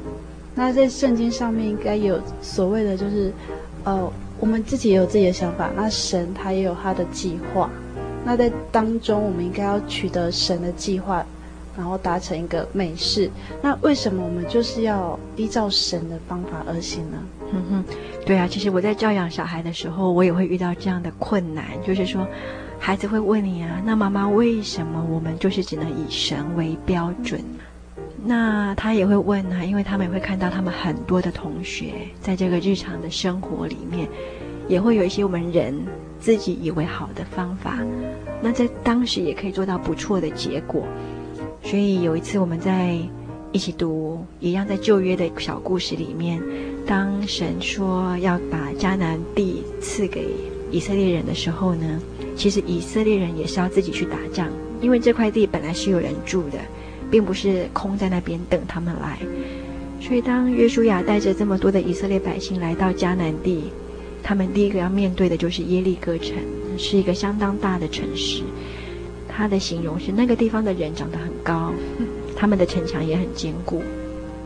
[0.56, 3.32] 那在圣经上面应该有所谓的，就是，
[3.84, 7.70] 呃，我们自己也有自己的想法，那神他也有他的计划，
[8.24, 11.24] 那在当中我们应该要取得神的计划，
[11.76, 13.30] 然后达成一个美事。
[13.62, 17.18] 那为什么我们就是要依照神的方法而行呢？
[17.52, 17.84] 嗯哼，
[18.26, 22.26] 对啊，其实我在教养小孩的时候，我也会遇到这样的困难，就是说，
[22.78, 27.40] 孩子会问你啊，那妈妈为什么我们就是只能以神为标准？
[28.24, 34.08] 那他也会问啊，因为他们也会看到他们很多的同学在这个日常的生活里面，
[34.68, 35.74] 也会有一些我们人
[36.18, 37.78] 自己以为好的方法，
[38.40, 40.84] 那在当时也可以做到不错的结果。
[41.62, 42.96] 所以有一次我们在
[43.52, 46.42] 一起读一样在旧约的小故事里面，
[46.86, 50.28] 当神说要把迦南地赐给
[50.70, 52.00] 以色列人的时候呢，
[52.38, 54.48] 其实以色列人也是要自己去打仗，
[54.80, 56.58] 因为这块地本来是有人住的。
[57.10, 59.18] 并不是空在那边等他们来，
[59.98, 63.72] 所以当约书亚带着这么多的以色列百姓来到迦南地，
[64.22, 66.36] 他们第一个要面对的就是耶利哥城，
[66.76, 68.42] 是一个相当大的城市。
[69.26, 71.72] 他的形容是那个地方的人长得很高，
[72.36, 73.82] 他们的城墙也很坚固。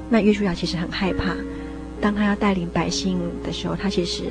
[0.09, 1.34] 那约书亚其实很害怕，
[2.01, 4.22] 当他要带领百姓的时候，他其实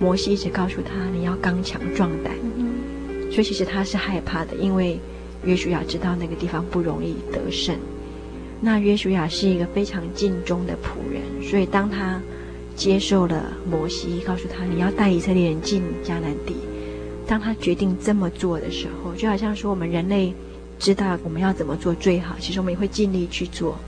[0.00, 2.32] 摩西一直告诉他，你要刚强壮胆。
[3.30, 4.98] 所以其实他是害怕的，因为。
[5.42, 7.74] 约书亚知道那个地方不容易得胜，
[8.60, 12.20] 那约书亚是一个非常尽忠的仆人，所以当他
[12.76, 16.56] 接受了摩西告诉他你要带以色列人进迦南地，
[17.26, 20.34] 当他决定这么做的时候，就好像说我们人类
[20.78, 23.78] 知道我们要怎么做最好，其实我们也会尽力去做，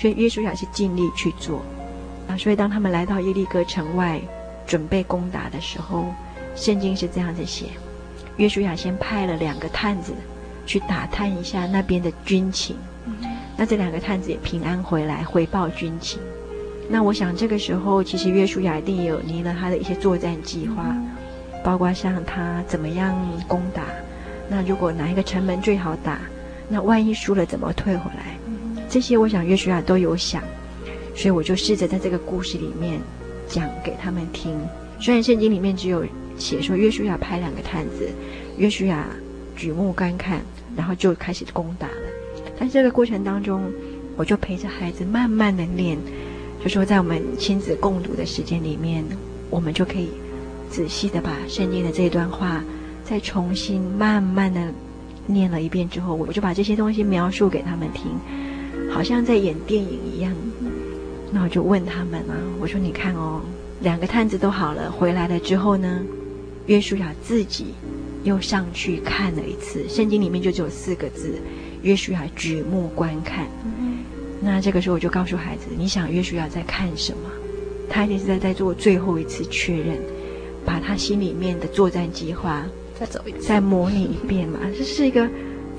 [0.00, 1.62] 所以约书亚是尽力去做，
[2.26, 4.20] 啊，所以当他们来到耶利哥城外
[4.66, 6.06] 准备攻打的时候，
[6.56, 7.66] 圣经是这样子写：
[8.38, 10.12] 约书亚先派了两个探子。
[10.68, 12.76] 去打探一下那边的军情，
[13.56, 16.20] 那这两个探子也平安回来回报军情。
[16.90, 20.94] 那我想这个时候，其实约书亚一定也有拟了他的一些作战计划，
[21.64, 23.16] 包括像他怎么样
[23.46, 23.84] 攻打。
[24.46, 26.20] 那如果哪一个城门最好打，
[26.68, 28.36] 那万一输了怎么退回来？
[28.90, 30.42] 这些我想约书亚都有想，
[31.16, 33.00] 所以我就试着在这个故事里面
[33.48, 34.54] 讲给他们听。
[35.00, 36.04] 虽然圣经里面只有
[36.38, 38.08] 写说约书亚派两个探子，
[38.56, 39.06] 约书亚
[39.56, 40.40] 举目观看。
[40.76, 41.94] 然后就开始攻打了，
[42.56, 43.64] 但这个过程当中，
[44.16, 45.98] 我就陪着孩子慢慢的念，
[46.62, 49.04] 就说在我们亲子共读的时间里面，
[49.50, 50.10] 我们就可以
[50.70, 52.62] 仔细的把圣经的这段话
[53.02, 54.72] 再重新慢慢的
[55.26, 58.12] 念了一遍之后，我就把这些东西描述给他们听，
[58.92, 60.32] 好像在演电影一样。
[61.32, 63.40] 那我就问他们啊，我说你看哦，
[63.80, 66.02] 两个探子都好了，回来了之后呢，
[66.68, 67.74] 约书亚自己。
[68.24, 71.40] 又上去看了一次，圣经里面就只有四个字：
[71.82, 73.46] 约书亚举目观看。
[73.80, 73.98] 嗯、
[74.42, 77.30] 那这个时候我就告诉孩子：“你想约书亚在看什么？
[77.88, 79.96] 他一定是在在做最后一次确认，
[80.66, 82.66] 把他心里面的作战计划
[82.98, 84.58] 再走一次，再模拟一遍嘛。
[84.76, 85.26] 这是一个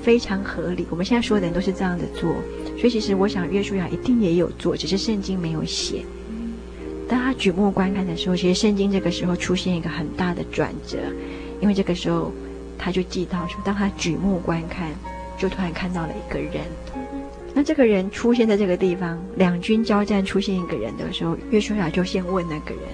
[0.02, 0.86] 非常合理。
[0.88, 2.34] 我们现在所有的人都是这样的做，
[2.78, 6.02] 所以其实我想约书亚一定也有做，只是圣经没有写。
[7.10, 10.96] 当他举目观看的时候，其实圣经这个时候出现一个很大的转折。”
[11.60, 12.32] 因为这个时候，
[12.78, 14.88] 他就记到说，当他举目观看，
[15.36, 16.62] 就突然看到了一个人。
[17.52, 22.84] 那这个人出现在这个地方，两军交战出现一个人的时候，约书亚就先问那个人：“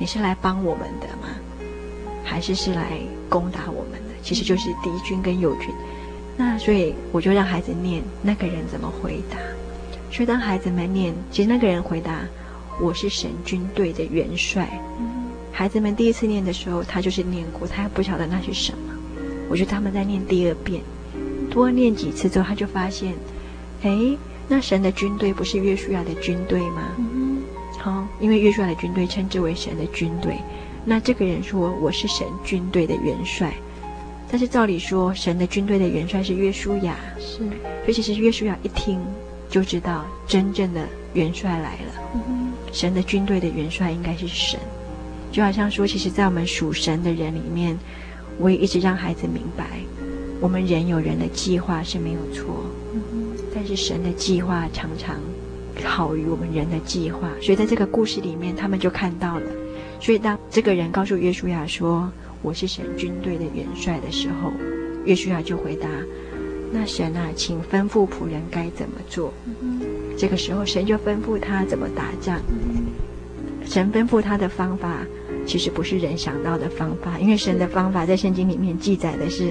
[0.00, 1.28] 你是来帮我们的吗？
[2.24, 2.98] 还是是来
[3.28, 5.68] 攻打我们的？”其实就是敌军跟友军。
[6.36, 9.36] 那所以我就让孩子念那个人怎么回答。
[10.10, 12.22] 所以当孩子们念，其实那个人回答
[12.80, 14.68] ：“我是神军队的元帅。”
[15.52, 18.78] 孩子们第一次念的时候，他就是念过，他还不晓得那是什么。
[19.48, 20.80] 我觉得他们在念第二遍，
[21.50, 23.14] 多念几次之后，他就发现，
[23.82, 24.16] 哎，
[24.48, 26.82] 那神的军队不是约书亚的军队吗？
[27.78, 30.36] 好、哦，因为约书亚的军队称之为神的军队。
[30.84, 33.52] 那这个人说我是神军队的元帅，
[34.30, 37.38] 但是照理说，神的军队的元帅是约书亚，是。
[37.38, 39.00] 所以其实约书亚一听
[39.50, 42.12] 就知道，真正的元帅来了。
[42.14, 42.39] 嗯、
[42.72, 44.58] 神的军队的元帅应该是神，
[45.30, 47.78] 就好像说，其实，在我们属神的人里面。
[48.38, 49.66] 我也一直让孩子明白，
[50.40, 52.64] 我们人有人的计划是没有错，
[53.54, 55.16] 但是神的计划常常
[55.84, 57.28] 好于我们人的计划。
[57.42, 59.46] 所以在这个故事里面，他们就看到了。
[60.00, 62.10] 所以当这个人告诉约书亚说
[62.40, 64.50] ：“我是神军队的元帅”的时候，
[65.04, 65.86] 约书亚就回答
[66.72, 69.34] ：“那神啊，请吩咐仆人该怎么做。”
[70.20, 72.38] 这个时候，神就吩咐他怎么打仗。
[73.64, 74.98] 神吩咐他的方法。
[75.46, 79.50] 其实不是人想到的方法，因为神的方法在圣经里面记载的是，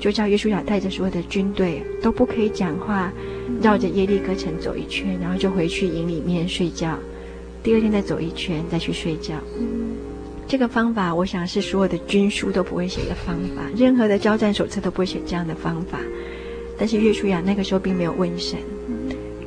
[0.00, 3.12] 就叫约书亚带着所有的军队都不可以讲话，
[3.60, 6.98] 绕着耶利哥城走一圈，然后就回去营里面睡觉，
[7.62, 9.34] 第二天再走一圈再去睡觉。
[10.48, 16.00] 这个方法，我想是所有的军书都不会写的方法，任何的交战手册都不会写这样的方法。
[16.78, 18.58] 但是约书亚那个时候并没有问神，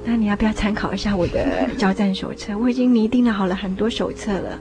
[0.03, 2.57] 那你要不要参考一下我的交战手册？
[2.57, 4.59] 我已经拟定了好了很多手册了。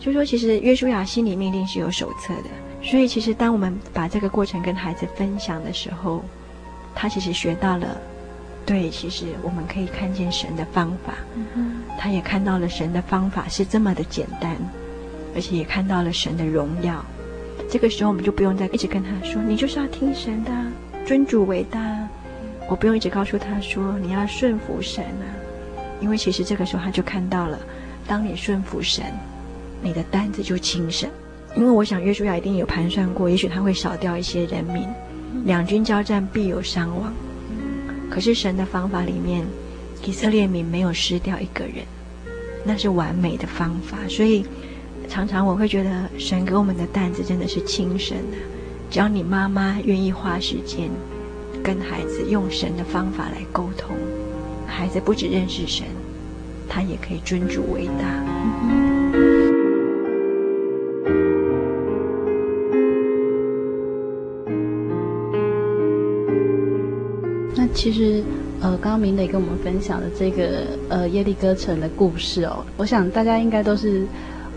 [0.00, 2.44] 就说其实约书亚心里面一定是有手册的，
[2.82, 6.24] 所以其实当我们把这个过程跟孩子分享的时候，
[6.94, 8.00] 他其实学到了，
[8.64, 11.14] 对，其实我们可以看见神的方法，
[11.98, 14.56] 他也看到了神的方法是这么的简单，
[15.34, 17.04] 而且也看到了神的荣耀。
[17.68, 20.50] 这个时候我们就不用再一直跟他说，你就是要听神的，
[21.04, 22.07] 尊主为大。
[22.68, 25.26] 我不用一直告诉他说你要顺服神啊，
[26.00, 27.58] 因为其实这个时候他就看到了，
[28.06, 29.04] 当你顺服神。
[29.80, 31.08] 你的担子就轻省，
[31.54, 34.84] 因为我想约书亚一定有盘算过，也许他会少掉一些人民，
[35.44, 37.12] 两军交战必有伤亡。
[38.10, 39.46] 可是神的方法里面，
[40.04, 41.86] 以色列民没有失掉一个人，
[42.64, 43.98] 那是完美的方法。
[44.08, 44.44] 所以
[45.08, 48.36] 常常我会觉得，神给我们的担子真的是轻省的。
[48.90, 50.90] 只要你妈妈愿意花时间
[51.68, 53.94] 跟孩子用神的方法来沟通，
[54.66, 55.84] 孩子不只认识神，
[56.66, 58.24] 他也可以尊主伟大。
[67.54, 68.22] 那其实，
[68.62, 74.06] 呃，刚刚明磊跟我们分享的这个呃耶利哥城的故事哦，我想大家应该都是，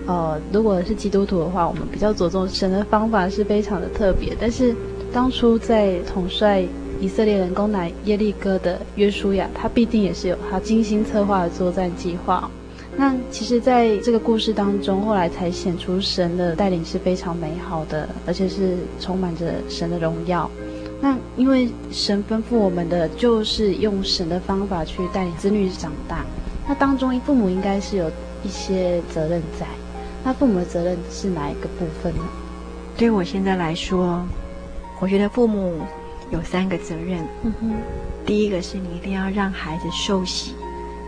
[0.06, 4.34] 呃，如果是基督徒的话，我们比较着重神的方法是非常的特别。
[4.40, 4.74] 但是
[5.12, 6.64] 当初在统帅
[7.02, 12.50] 以色列人攻打耶利哥的约书亚，他必定也是有他精心策划的作战计划。
[12.96, 20.50] 那其实，在这个故事当中，后来才显出神的带领是非常美好的，而且是充满着神的荣耀。
[21.02, 26.24] 那因为神吩咐我们的就是用神的方法去带领子女长大，
[26.68, 28.12] 那当中父母应该是有
[28.44, 29.66] 一些责任在。
[30.24, 32.22] 那父母的责任是哪一个部分呢？
[32.96, 34.24] 对我现在来说，
[35.00, 35.80] 我觉得父母
[36.32, 37.26] 有三个责任。
[37.44, 37.72] 嗯哼。
[38.26, 40.54] 第一个是你一定要让孩子受洗，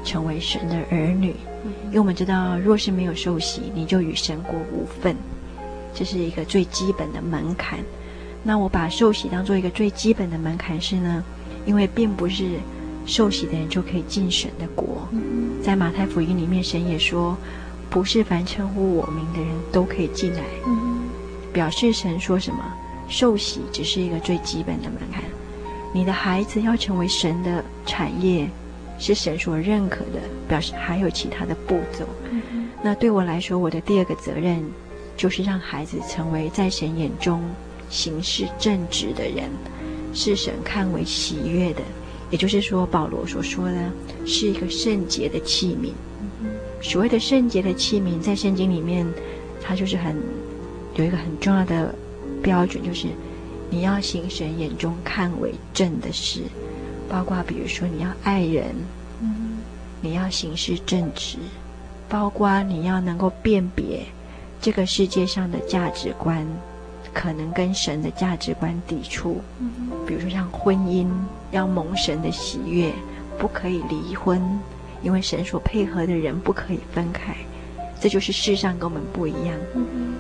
[0.04, 1.36] 成为神的儿女。
[1.66, 1.72] 嗯。
[1.88, 5.16] 因为我们知道，若是没有受洗，你就与神国无分，
[5.94, 7.80] 这是一个最基本的门槛。
[8.44, 11.24] 那我把受洗当做一个最基本的门槛是呢，
[11.66, 12.60] 因为并不是
[13.06, 15.08] 受洗的人就可以进神的国。
[15.62, 17.38] 在马太福音里面，神也说，
[17.90, 20.42] 不是凡称呼我名的人都可以进来。
[21.54, 22.60] 表示神说什么？
[23.08, 25.24] 受洗只是一个最基本的门槛。
[25.94, 28.48] 你的孩子要成为神的产业，
[28.98, 32.06] 是神所认可的，表示还有其他的步骤。
[32.82, 34.64] 那对我来说，我的第二个责任
[35.16, 37.42] 就是让孩子成为在神眼中。
[37.90, 39.44] 行事正直的人，
[40.16, 41.82] 是神看为喜悦的。
[42.32, 43.78] 也就是说，保罗所说的，
[44.26, 45.92] 是一个圣洁的器皿。
[46.82, 49.06] 所谓的圣洁的器皿，在圣经里面，
[49.62, 50.16] 它就是很
[50.96, 51.94] 有一个很重要的
[52.44, 53.08] 标准，就是
[53.70, 56.42] 你要行神眼中看为正的事，
[57.10, 58.76] 包括比如说你要爱人，
[59.22, 59.58] 嗯
[60.02, 61.38] 你要行事正直，
[62.08, 64.06] 包括你要能够辨别
[64.62, 66.46] 这个世界上的价值观。
[67.16, 71.08] 可能跟神的价值观抵触，嗯比如说像婚姻
[71.52, 72.92] 要蒙神的喜悦，
[73.38, 74.42] 不可以离婚，
[75.04, 77.36] 因为神所配合的人不可以分开，
[78.04, 79.56] 这就是世上跟我们不一样。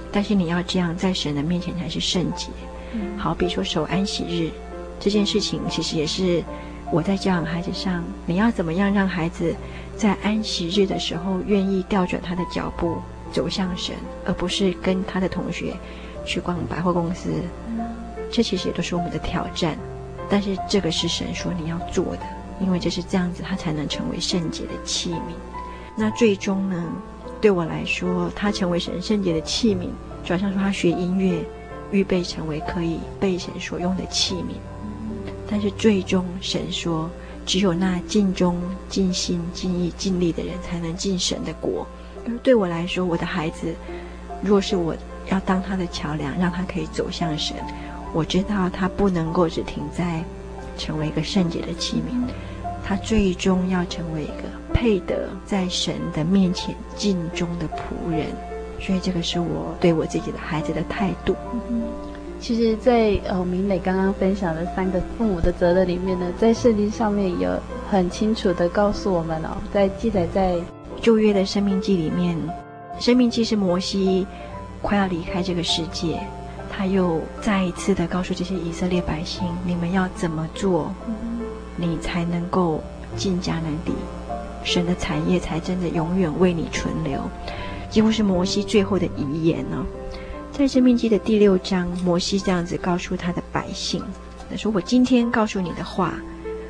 [0.09, 2.47] 但是你要这样在神的面前才是圣洁。
[3.17, 4.49] 好比说守安息日，
[5.01, 6.41] 这件事情其实也是
[6.93, 9.53] 我在教养孩子上，你要怎么样让孩子
[9.97, 12.95] 在安息日的时候愿意调转他的脚步
[13.33, 13.93] 走向神，
[14.25, 15.73] 而不是跟他的同学
[16.25, 17.33] 去逛百货公司。
[18.31, 19.77] 这其实也都是我们的挑战，
[20.29, 22.21] 但是这个是神说你要做的，
[22.61, 25.33] 因为就是这样子，他才能成为圣洁的器皿。
[25.97, 26.83] 那最终呢，
[27.43, 29.89] 对我来说，他成为神圣洁的器皿，
[30.23, 31.43] 转向说他学音乐，
[31.91, 34.55] 预备成为可以被神所用的器皿。
[35.51, 37.09] 但是最终，神说，
[37.45, 38.55] 只有那尽忠、
[38.87, 41.85] 尽心、尽意、尽力的人，才能进神的国。
[42.25, 43.75] 而对我来说，我的孩子，
[44.41, 44.95] 若是我
[45.29, 47.57] 要当他的桥梁，让他可以走向神，
[48.13, 50.23] 我知道他不能够只停在
[50.77, 52.25] 成为一个圣洁的器皿，
[52.83, 58.27] 他最终要成为一个配得在神的面前尽忠的仆人。
[58.79, 61.33] 所以，这个是我对我自己的孩子的态度。
[62.41, 67.57] 其实在，在呃明磊刚刚分享的三个父母的责任里面呢，在圣经上面有
[67.89, 70.57] 很清楚的告诉我们哦，在记载在
[70.99, 72.37] 旧约的生命记里面，
[72.99, 74.27] 生命记是摩西
[74.81, 76.19] 快要离开这个世界，
[76.69, 80.93] 他又再一次的告诉这些以色列百姓：你们要怎么做，
[81.75, 82.83] 你才能够
[83.15, 83.93] 进迦南地，
[84.63, 87.21] 神的产业才真的永远为你存留，
[87.89, 89.85] 几乎是摩西最后的遗言呢、哦。
[90.51, 94.03] 在《生命记》的第六章，摩西这样子告诉他的百姓
[94.49, 96.13] ：“他说，我今天告诉你的话，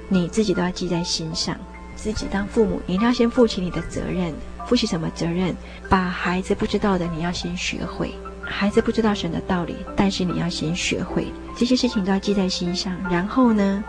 [0.07, 1.55] 你自己都要记在心上。
[1.95, 4.33] 自己当父母，你一定要先负起你的责任。
[4.65, 5.53] 负起什么责任？
[5.89, 8.15] 把孩子不知道的，你要先学会。
[8.41, 11.27] 孩子不知道神的道理，但是你要先学会
[11.57, 12.95] 这些事情，都要记在心上。
[13.11, 13.83] 然后呢，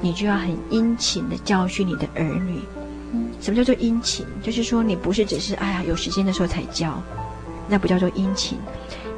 [0.00, 2.60] 你就要很殷勤的教训你的儿女。
[3.40, 4.26] 什么叫做殷勤？
[4.42, 7.00] 就是说，你不是只是哎呀有时间的时候才教，
[7.68, 8.58] 那不叫做殷勤。”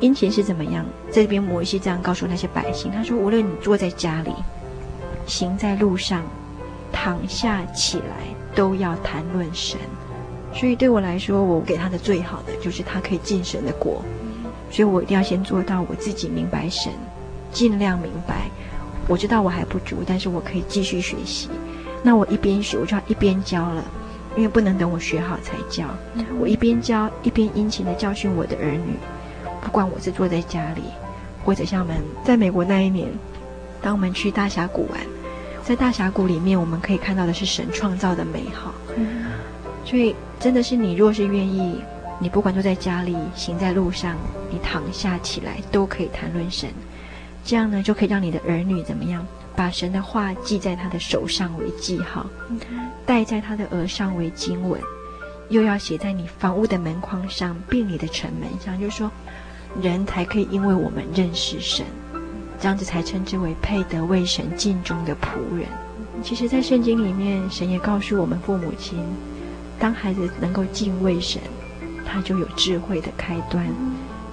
[0.00, 0.84] 殷勤是怎么样？
[1.10, 4.30] 这边摩西这样告诉那些百姓：“他说，无论你坐在家里，
[5.26, 6.22] 行在路上，
[6.92, 9.76] 躺下起来，都要谈论神。
[10.54, 14.02] 所以对我来说，我给他的最好的就是他可以进神的国。
[14.70, 16.92] 所以我一定要先做到我自己明白神，
[17.50, 18.50] 尽量明白。
[19.08, 21.48] 我知道我还不足，但是我可以继续学习。
[22.02, 23.82] 那我一边学，我就要一边教了，
[24.36, 25.86] 因为不能等我学好才教。
[26.38, 28.94] 我一边教，一边殷勤的教训我的儿女。”
[29.60, 30.82] 不管我是坐在家里，
[31.44, 33.08] 或者像我们在美国那一年，
[33.82, 35.00] 当我们去大峡谷玩，
[35.64, 38.72] 在大峡谷里面，我们可以看到的是神创造的美好。
[38.96, 39.32] 嗯，
[39.84, 41.82] 所以真的是你若是愿意，
[42.20, 44.16] 你不管坐在家里，行在路上，
[44.50, 46.70] 你躺下起来，都可以谈论神。
[47.48, 49.26] 这样呢，就可以让你的儿女怎么样，
[49.56, 52.26] 把神的话记在他的手上为记号，
[53.06, 54.78] 戴在他的额上为经文，
[55.48, 59.10] 又要写在你房屋的门框上，并你的城门上，就是说。
[59.82, 61.84] 人才可以因为我们认识神，
[62.58, 65.68] 这样子才称之为配得为神尽忠的仆人。
[66.22, 68.98] 其实，在圣经里面，神也告诉我们父母亲，
[69.78, 71.40] 当孩子能够敬畏神，
[72.04, 73.66] 他就有智慧的开端。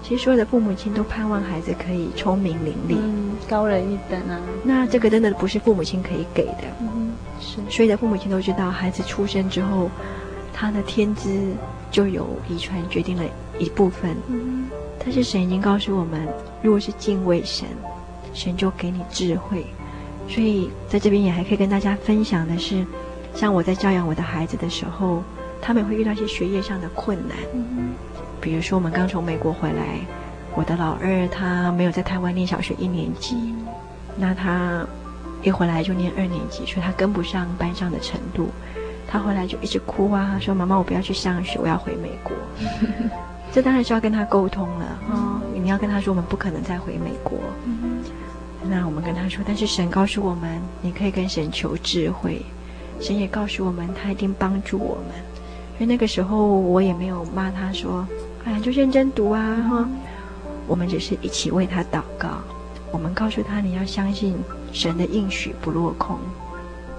[0.08, 4.39] 其实，所有的父母亲都盼望孩子可以聪明伶俐，嗯，高人一等啊。
[4.64, 6.62] 那这个真的不是父母亲可以给的。
[6.80, 7.58] 嗯，是。
[7.72, 9.89] 所有的父母亲都知道，孩子出生之后，
[10.53, 11.53] 他的天资
[11.89, 13.24] 就有遗传决定了
[13.58, 14.16] 一部分。
[14.28, 14.68] 嗯。
[14.99, 16.28] 但是神已经告诉我们，
[16.62, 17.68] 如果是敬畏神，
[18.32, 19.66] 神就给你智慧。
[20.30, 22.86] 所以在这边也还可以跟大家分享的是，
[23.34, 25.24] 像我在教养我的孩子的时候，
[25.66, 27.36] 他们会遇到一些学业上的困难。
[28.39, 29.99] 比如说我们刚从美国回来，
[30.53, 33.55] 我的老二他没有在台湾念小学一年级，
[34.16, 34.86] 那他
[35.41, 38.49] 一回来就念二年级，所以他跟不上班上的程度。
[39.07, 42.36] 他回来就一直哭啊，说：“妈妈，我不要去上学，我要回美国。
[43.51, 45.41] ”这当然是要跟他沟通了啊、哦！
[45.53, 47.39] 你要跟他说，我们不可能再回美国。
[47.66, 48.03] 嗯、
[48.70, 52.41] 那我们跟他说，但是神告诉我们，你可以跟神求智慧。
[52.99, 55.24] 神也告诉我们，他一定帮助我们。
[55.78, 58.07] 所以那个时候，我也没有骂他说
[58.45, 59.91] ：“哎呀，就认真读啊！”哈、嗯，
[60.67, 62.30] 我们只是一起为他祷告。
[62.91, 64.36] 我们告诉他，你要相信
[64.71, 66.17] 神的应许不落空。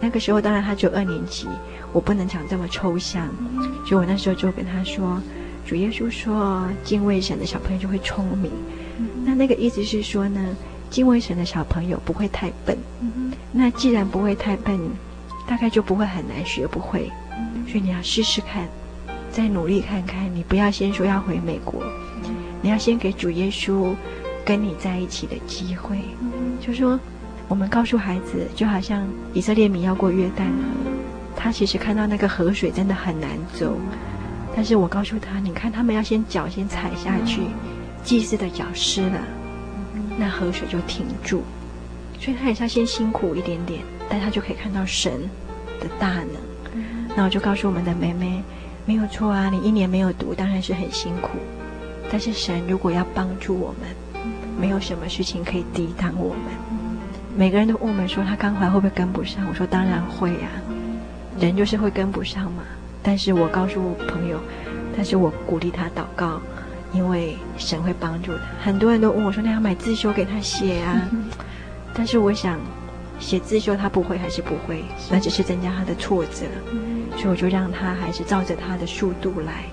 [0.01, 1.49] 那个时候，当然他只有二年级，
[1.93, 3.29] 我不能讲这么抽象，
[3.87, 5.20] 所以我那时候就跟他说。
[5.64, 8.53] 主耶稣说：“敬畏神的小朋友就会聪明。
[8.99, 10.41] 嗯”那那个意思是说呢，
[10.91, 12.79] 敬畏神的小朋友不会太笨。
[13.01, 14.79] 嗯、那既然不会太笨，
[15.45, 17.11] 大概就不会很难学不会。
[17.37, 18.66] 嗯、所以你要试试看，
[19.30, 20.34] 再努力看看。
[20.34, 21.82] 你不要先说要回美国，
[22.24, 23.95] 嗯、你要先给主耶稣
[24.45, 25.99] 跟你在一起的机会。
[26.20, 26.99] 嗯、就说
[27.49, 30.91] 我们告诉孩子，就好像以色列民要过约旦河，
[31.37, 33.76] 他其实看到那个河水真的很难走。
[34.55, 37.43] 但是我告诉他，你看他们要先脚先踩下去，
[38.03, 39.20] 祭司的脚湿了，
[40.18, 41.43] 那河水就停住。
[42.18, 45.12] 所以他也是要先辛苦一点点，但他就可以看到神
[45.78, 46.30] 的大能。
[47.17, 48.43] 那我就告诉我们的妹妹，
[48.85, 51.31] 没有错啊，你一年没有读，当然是很辛苦。
[52.11, 54.23] 但是神如果要帮助我们，
[54.61, 56.43] 没有什么事情可以抵挡我们。
[57.35, 59.47] 每个人都问我们说，他刚回来会不会跟不上？
[59.49, 60.49] 我说当然会啊，
[61.41, 62.62] 人就是会跟不上嘛。
[63.03, 64.39] 但是我告诉朋友，
[64.95, 66.41] 但是我鼓励他祷告，
[66.93, 68.41] 因为神会帮助他。
[68.62, 71.09] 很多人都问我说，那要买自修给他写啊？
[71.95, 72.59] 但是我想，
[73.19, 76.47] 写字说他不会还是不会，那只是增加他的挫折。
[77.17, 79.64] 所以我就让他还是照着他的速度来。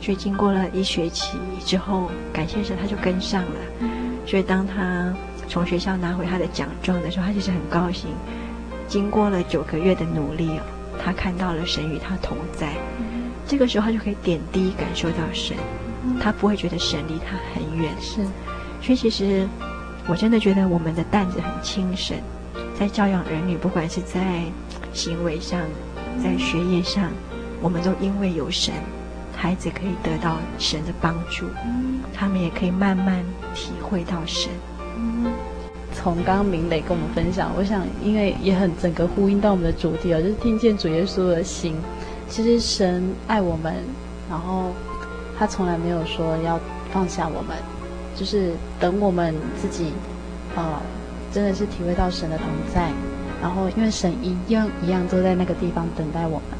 [0.00, 3.88] 所以经过了一学期之后，感谢神，他就跟上了。
[4.24, 5.12] 所以当他
[5.48, 8.10] 从学校拿回他的奖状的时候，他就是很高兴。
[8.86, 10.62] 经过了九个月的努力哦，
[11.02, 12.68] 他看到了神与他同在。
[13.46, 15.56] 这个时候他就可以点滴感受到神，
[16.20, 17.90] 他不会觉得神离他很远。
[18.00, 18.22] 是，
[18.80, 19.48] 所以其实
[20.06, 22.16] 我真的觉得我们的担子很轻省，
[22.78, 24.44] 在教养儿女，不管是在
[24.92, 25.60] 行为上。
[26.20, 27.10] 在学业上，
[27.60, 28.74] 我们都因为有神，
[29.36, 31.46] 孩子可以得到神的帮助，
[32.12, 33.24] 他们也可以慢慢
[33.54, 34.50] 体会到神。
[35.94, 41.76] 从刚刚明磊跟我们分享，我想因为也很整个呼应到我们的主题哦，就是听见主耶稣的心。
[42.28, 43.74] 其实神爱我们，
[44.28, 44.72] 然后
[45.38, 46.58] 他从来没有说要
[46.92, 47.56] 放下我们，
[48.16, 49.92] 就是等我们自己，
[50.56, 50.82] 呃，
[51.32, 52.90] 真的是体会到神的同在。
[53.40, 56.58] 然后，因为神一样一样都在那个地方等待我们。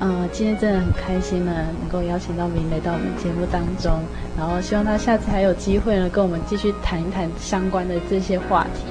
[0.00, 4.00] 嗯，今天真的很开心呢，能够邀请到明磊到我们节目当中。
[4.38, 8.84] 然后，希望他下次还有机会呢，跟我们继续谈一谈相关的这些话题。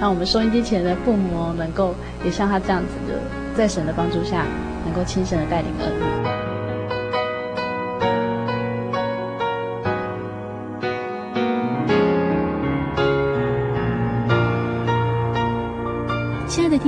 [0.00, 1.94] 让我们收音机前的父母能够
[2.24, 3.20] 也像他这样子的，
[3.54, 4.46] 在神的帮助下，
[4.86, 5.90] 能够亲身的带领儿
[6.24, 6.39] 女。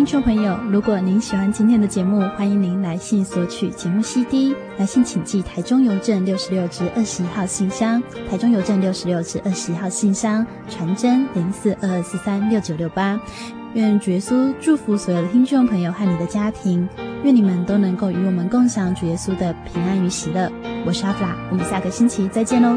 [0.03, 4.53] 听众朋友，如果您喜欢今天的节目，欢迎您来信索取节目 CD。
[4.77, 13.17] 来信请寄台中邮政六十六至二十一号信箱，台中邮政六十六至二十一号信箱，传真零四二二四三六九六八。
[13.75, 16.89] 愿主耶稣祝福所有的听众朋友和你的家庭，
[17.23, 20.51] 愿你们都能够与我们共享主耶稣的平安与喜乐。
[20.85, 22.77] 我是阿弗拉，我们下个星期再见喽。